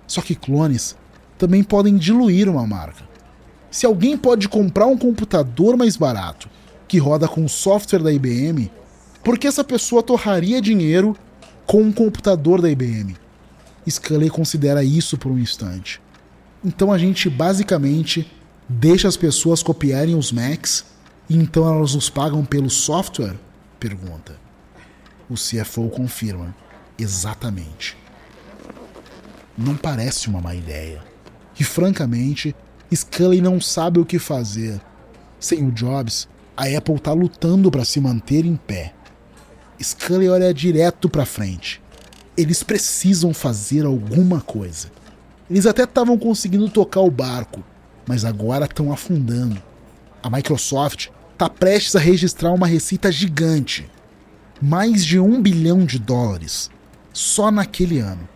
Só 0.07 0.21
que 0.21 0.35
clones 0.35 0.97
também 1.37 1.63
podem 1.63 1.97
diluir 1.97 2.49
uma 2.49 2.67
marca. 2.67 3.09
Se 3.71 3.87
alguém 3.87 4.17
pode 4.17 4.49
comprar 4.49 4.87
um 4.87 4.97
computador 4.97 5.77
mais 5.77 5.97
barato 5.97 6.49
que 6.87 6.99
roda 6.99 7.29
com 7.29 7.45
o 7.45 7.49
software 7.49 8.03
da 8.03 8.13
IBM, 8.13 8.71
por 9.23 9.39
que 9.39 9.47
essa 9.47 9.63
pessoa 9.63 10.03
torraria 10.03 10.61
dinheiro 10.61 11.17
com 11.67 11.83
um 11.83 11.93
computador 11.93 12.63
da 12.63 12.71
IBM? 12.71 13.15
Scully 13.89 14.31
considera 14.31 14.83
isso 14.83 15.19
por 15.19 15.31
um 15.33 15.39
instante. 15.39 16.01
Então 16.65 16.93
a 16.93 16.99
gente 16.99 17.31
basicamente 17.31 18.31
deixa 18.69 19.07
as 19.09 19.17
pessoas 19.17 19.63
copiarem 19.63 20.15
os 20.15 20.33
Macs 20.33 20.85
e 21.29 21.37
então 21.37 21.73
elas 21.73 21.95
nos 21.95 22.11
pagam 22.11 22.45
pelo 22.45 22.69
software? 22.69 23.37
Pergunta. 23.79 24.37
O 25.29 25.35
CFO 25.35 25.89
confirma. 25.89 26.55
Exatamente. 26.99 27.97
Não 29.57 29.77
parece 29.77 30.29
uma 30.29 30.41
má 30.41 30.55
ideia. 30.55 31.03
E 31.59 31.65
francamente, 31.65 32.55
Scully 32.95 33.41
não 33.41 33.61
sabe 33.61 34.01
o 34.01 34.07
que 34.07 34.19
fazer. 34.19 34.81
Sem 35.39 35.67
o 35.67 35.71
Jobs, 35.71 36.29
a 36.57 36.65
Apple 36.65 36.97
está 36.97 37.13
lutando 37.13 37.71
para 37.71 37.85
se 37.85 38.01
manter 38.01 38.45
em 38.45 38.57
pé. 38.57 38.95
Scully 39.81 40.29
olha 40.29 40.53
direto 40.53 41.09
para 41.09 41.27
frente. 41.27 41.81
Eles 42.37 42.63
precisam 42.63 43.33
fazer 43.35 43.85
alguma 43.85 44.41
coisa. 44.41 44.91
Eles 45.51 45.67
até 45.67 45.85
estavam 45.85 46.19
conseguindo 46.19 46.69
tocar 46.69 47.01
o 47.01 47.11
barco, 47.11 47.65
mas 48.07 48.25
agora 48.25 48.67
estão 48.67 48.93
afundando. 48.93 49.63
A 50.23 50.29
Microsoft 50.29 51.09
está 51.33 51.49
prestes 51.49 51.97
a 51.97 52.01
registrar 52.01 52.53
uma 52.53 52.67
receita 52.67 53.11
gigante 53.11 53.89
mais 54.61 55.05
de 55.05 55.21
um 55.21 55.41
bilhão 55.41 55.85
de 55.85 55.99
dólares 55.99 56.71
só 57.13 57.51
naquele 57.51 58.01
ano. 58.01 58.29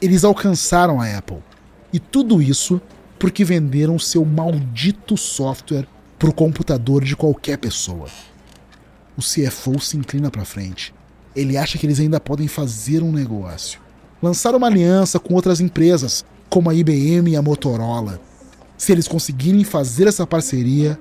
Eles 0.00 0.24
alcançaram 0.24 1.00
a 1.00 1.16
Apple. 1.16 1.38
E 1.92 1.98
tudo 1.98 2.42
isso 2.42 2.80
porque 3.18 3.44
venderam 3.44 3.98
seu 3.98 4.24
maldito 4.24 5.16
software 5.16 5.86
para 6.18 6.28
o 6.28 6.34
computador 6.34 7.04
de 7.04 7.14
qualquer 7.14 7.58
pessoa. 7.58 8.08
O 9.16 9.22
CFO 9.22 9.80
se 9.80 9.96
inclina 9.96 10.30
para 10.30 10.44
frente. 10.44 10.92
Ele 11.34 11.56
acha 11.56 11.78
que 11.78 11.86
eles 11.86 12.00
ainda 12.00 12.18
podem 12.18 12.48
fazer 12.48 13.02
um 13.02 13.12
negócio. 13.12 13.80
Lançar 14.20 14.54
uma 14.54 14.66
aliança 14.66 15.20
com 15.20 15.34
outras 15.34 15.60
empresas 15.60 16.24
como 16.54 16.70
a 16.70 16.74
IBM 16.74 17.32
e 17.32 17.36
a 17.36 17.42
Motorola. 17.42 18.20
Se 18.78 18.92
eles 18.92 19.08
conseguirem 19.08 19.64
fazer 19.64 20.06
essa 20.06 20.24
parceria, 20.24 20.96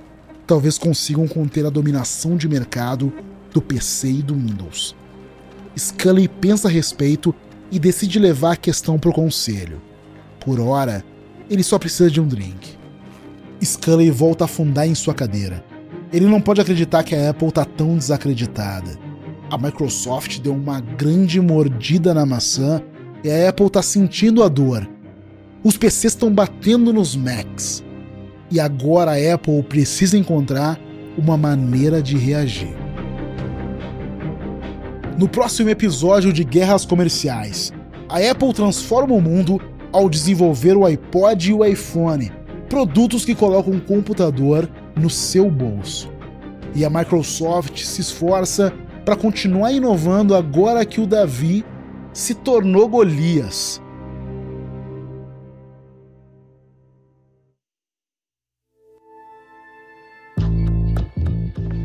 talvez 0.47 0.79
consigam 0.79 1.27
conter 1.27 1.63
a 1.63 1.69
dominação 1.69 2.35
de 2.35 2.49
mercado 2.49 3.13
do 3.53 3.61
PC 3.61 4.07
e 4.09 4.23
do 4.23 4.33
Windows. 4.33 4.95
Scully 5.77 6.27
pensa 6.27 6.67
a 6.67 6.71
respeito 6.71 7.35
e 7.71 7.77
decide 7.77 8.17
levar 8.17 8.53
a 8.53 8.55
questão 8.55 8.97
para 8.97 9.11
o 9.11 9.13
conselho. 9.13 9.79
Por 10.39 10.59
hora, 10.59 11.05
ele 11.47 11.61
só 11.61 11.77
precisa 11.77 12.09
de 12.09 12.19
um 12.19 12.27
drink. 12.27 12.75
Scully 13.63 14.09
volta 14.09 14.45
a 14.45 14.45
afundar 14.45 14.87
em 14.87 14.95
sua 14.95 15.13
cadeira. 15.13 15.63
Ele 16.11 16.25
não 16.25 16.41
pode 16.41 16.61
acreditar 16.61 17.03
que 17.03 17.13
a 17.13 17.29
Apple 17.29 17.49
está 17.49 17.63
tão 17.63 17.95
desacreditada. 17.95 18.97
A 19.51 19.57
Microsoft 19.59 20.39
deu 20.39 20.55
uma 20.55 20.81
grande 20.81 21.39
mordida 21.39 22.11
na 22.11 22.25
maçã 22.25 22.81
e 23.23 23.29
a 23.29 23.49
Apple 23.49 23.67
está 23.67 23.83
sentindo 23.83 24.41
a 24.41 24.47
dor 24.47 24.89
os 25.63 25.77
PCs 25.77 26.13
estão 26.13 26.31
batendo 26.31 26.91
nos 26.91 27.15
Macs. 27.15 27.83
E 28.51 28.59
agora 28.59 29.11
a 29.11 29.33
Apple 29.33 29.63
precisa 29.63 30.17
encontrar 30.17 30.79
uma 31.17 31.37
maneira 31.37 32.01
de 32.01 32.17
reagir. 32.17 32.75
No 35.17 35.27
próximo 35.27 35.69
episódio 35.69 36.33
de 36.33 36.43
Guerras 36.43 36.85
Comerciais, 36.85 37.71
a 38.09 38.17
Apple 38.19 38.53
transforma 38.53 39.13
o 39.13 39.21
mundo 39.21 39.61
ao 39.91 40.09
desenvolver 40.09 40.75
o 40.75 40.85
iPod 40.85 41.49
e 41.49 41.53
o 41.53 41.63
iPhone, 41.63 42.31
produtos 42.67 43.23
que 43.23 43.35
colocam 43.35 43.73
um 43.73 43.79
computador 43.79 44.69
no 44.95 45.09
seu 45.09 45.49
bolso. 45.49 46.11
E 46.75 46.83
a 46.83 46.89
Microsoft 46.89 47.79
se 47.83 48.01
esforça 48.01 48.73
para 49.05 49.15
continuar 49.15 49.71
inovando 49.71 50.35
agora 50.35 50.85
que 50.85 50.99
o 50.99 51.05
Davi 51.05 51.63
se 52.11 52.33
tornou 52.33 52.87
Golias. 52.89 53.82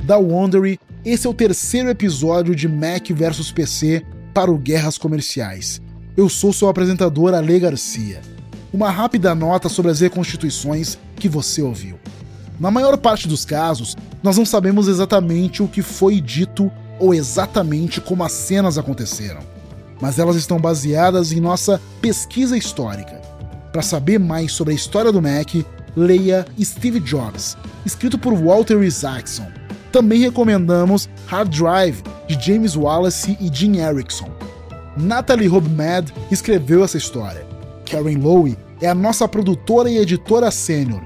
Da 0.08 0.16
Wondery, 0.16 0.80
esse 1.04 1.26
é 1.26 1.30
o 1.30 1.34
terceiro 1.34 1.90
episódio 1.90 2.56
de 2.56 2.66
Mac 2.66 3.10
vs 3.10 3.52
PC 3.52 4.02
para 4.32 4.50
o 4.50 4.56
Guerras 4.56 4.96
Comerciais. 4.96 5.82
Eu 6.16 6.30
sou 6.30 6.50
seu 6.50 6.66
apresentador 6.66 7.34
Ale 7.34 7.60
Garcia. 7.60 8.22
Uma 8.72 8.90
rápida 8.90 9.34
nota 9.34 9.68
sobre 9.68 9.90
as 9.90 10.00
reconstituições 10.00 10.96
que 11.14 11.28
você 11.28 11.60
ouviu. 11.60 11.98
Na 12.58 12.70
maior 12.70 12.96
parte 12.96 13.28
dos 13.28 13.44
casos, 13.44 13.98
nós 14.22 14.38
não 14.38 14.46
sabemos 14.46 14.88
exatamente 14.88 15.62
o 15.62 15.68
que 15.68 15.82
foi 15.82 16.22
dito 16.22 16.72
ou 16.98 17.12
exatamente 17.12 18.00
como 18.00 18.24
as 18.24 18.32
cenas 18.32 18.78
aconteceram, 18.78 19.40
mas 20.00 20.18
elas 20.18 20.36
estão 20.36 20.58
baseadas 20.58 21.32
em 21.32 21.38
nossa 21.38 21.78
pesquisa 22.00 22.56
histórica. 22.56 23.20
Para 23.70 23.82
saber 23.82 24.18
mais 24.18 24.52
sobre 24.52 24.72
a 24.72 24.76
história 24.76 25.12
do 25.12 25.20
Mac, 25.20 25.54
leia 25.94 26.46
Steve 26.58 26.98
Jobs, 26.98 27.58
escrito 27.84 28.16
por 28.16 28.34
Walter 28.34 28.82
Isaacson, 28.82 29.57
também 29.92 30.20
recomendamos 30.20 31.08
Hard 31.26 31.56
Drive, 31.56 32.02
de 32.26 32.38
James 32.40 32.76
Wallace 32.76 33.36
e 33.40 33.50
Jim 33.52 33.78
Erickson. 33.78 34.30
Natalie 34.96 35.48
Hobmad 35.48 36.10
escreveu 36.30 36.84
essa 36.84 36.98
história. 36.98 37.46
Karen 37.90 38.18
Lowe 38.18 38.56
é 38.80 38.88
a 38.88 38.94
nossa 38.94 39.26
produtora 39.26 39.90
e 39.90 39.98
editora 39.98 40.50
sênior. 40.50 41.02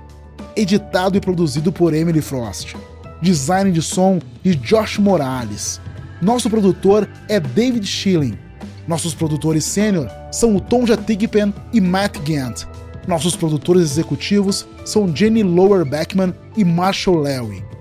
Editado 0.57 1.17
e 1.17 1.21
produzido 1.21 1.73
por 1.73 1.95
Emily 1.95 2.21
Frost. 2.21 2.75
Design 3.21 3.71
de 3.71 3.81
som 3.81 4.19
de 4.43 4.55
Josh 4.55 4.99
Morales. 4.99 5.81
Nosso 6.21 6.51
produtor 6.51 7.09
é 7.29 7.39
David 7.39 7.87
Schilling. 7.87 8.39
Nossos 8.87 9.15
produtores 9.15 9.65
sênior 9.65 10.09
são 10.31 10.57
o 10.57 10.61
Tonja 10.61 10.97
Tigpen 10.97 11.55
e 11.73 11.81
Matt 11.81 12.19
Gant. 12.27 12.65
Nossos 13.07 13.37
produtores 13.37 13.83
executivos 13.83 14.67
são 14.85 15.15
Jenny 15.15 15.43
Lower 15.43 15.85
Beckman 15.85 16.35
e 16.57 16.65
Marshall 16.65 17.21
Lewy. 17.21 17.72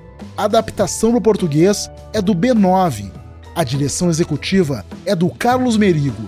A 0.42 0.46
adaptação 0.46 1.12
para 1.12 1.20
o 1.20 1.22
português 1.22 1.88
é 2.12 2.20
do 2.20 2.34
B9. 2.34 3.12
A 3.54 3.64
direção 3.64 4.10
executiva 4.10 4.84
é 5.06 5.16
do 5.16 5.30
Carlos 5.30 5.78
Merigo. 5.78 6.28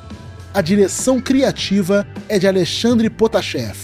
A 0.54 0.62
direção 0.62 1.20
criativa 1.20 2.06
é 2.30 2.38
de 2.38 2.48
Alexandre 2.48 3.10
Potashev. 3.10 3.76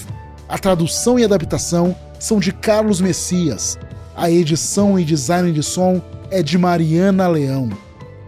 A 0.47 0.59
tradução 0.59 1.17
e 1.17 1.23
adaptação 1.23 1.95
são 2.19 2.39
de 2.39 2.51
Carlos 2.51 3.01
Messias. 3.01 3.80
A 4.15 4.30
edição 4.30 4.99
e 4.99 5.03
design 5.03 5.51
de 5.51 5.63
som 5.63 5.99
é 6.30 6.43
de 6.43 6.59
Mariana 6.59 7.27
Leão. 7.27 7.67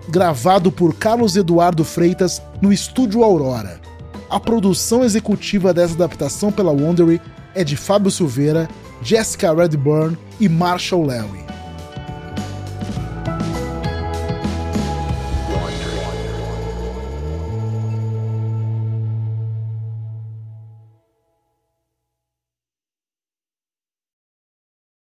Gravado 0.10 0.72
por 0.72 0.96
Carlos 0.96 1.36
Eduardo 1.36 1.86
Freitas 1.86 2.42
no 2.60 2.74
Estúdio 2.74 3.24
Aurora. 3.24 3.80
A 4.28 4.40
produção 4.40 5.04
executiva 5.04 5.72
dessa 5.72 5.94
adaptação 5.94 6.52
pela 6.52 6.72
Wondery 6.72 7.22
é 7.54 7.64
de 7.64 7.78
Fábio 7.78 8.10
Silveira, 8.10 8.68
Jessica 9.04 9.54
Redburn 9.54 10.18
e 10.40 10.50
Marshall 10.50 11.06
Lewy. 11.06 11.51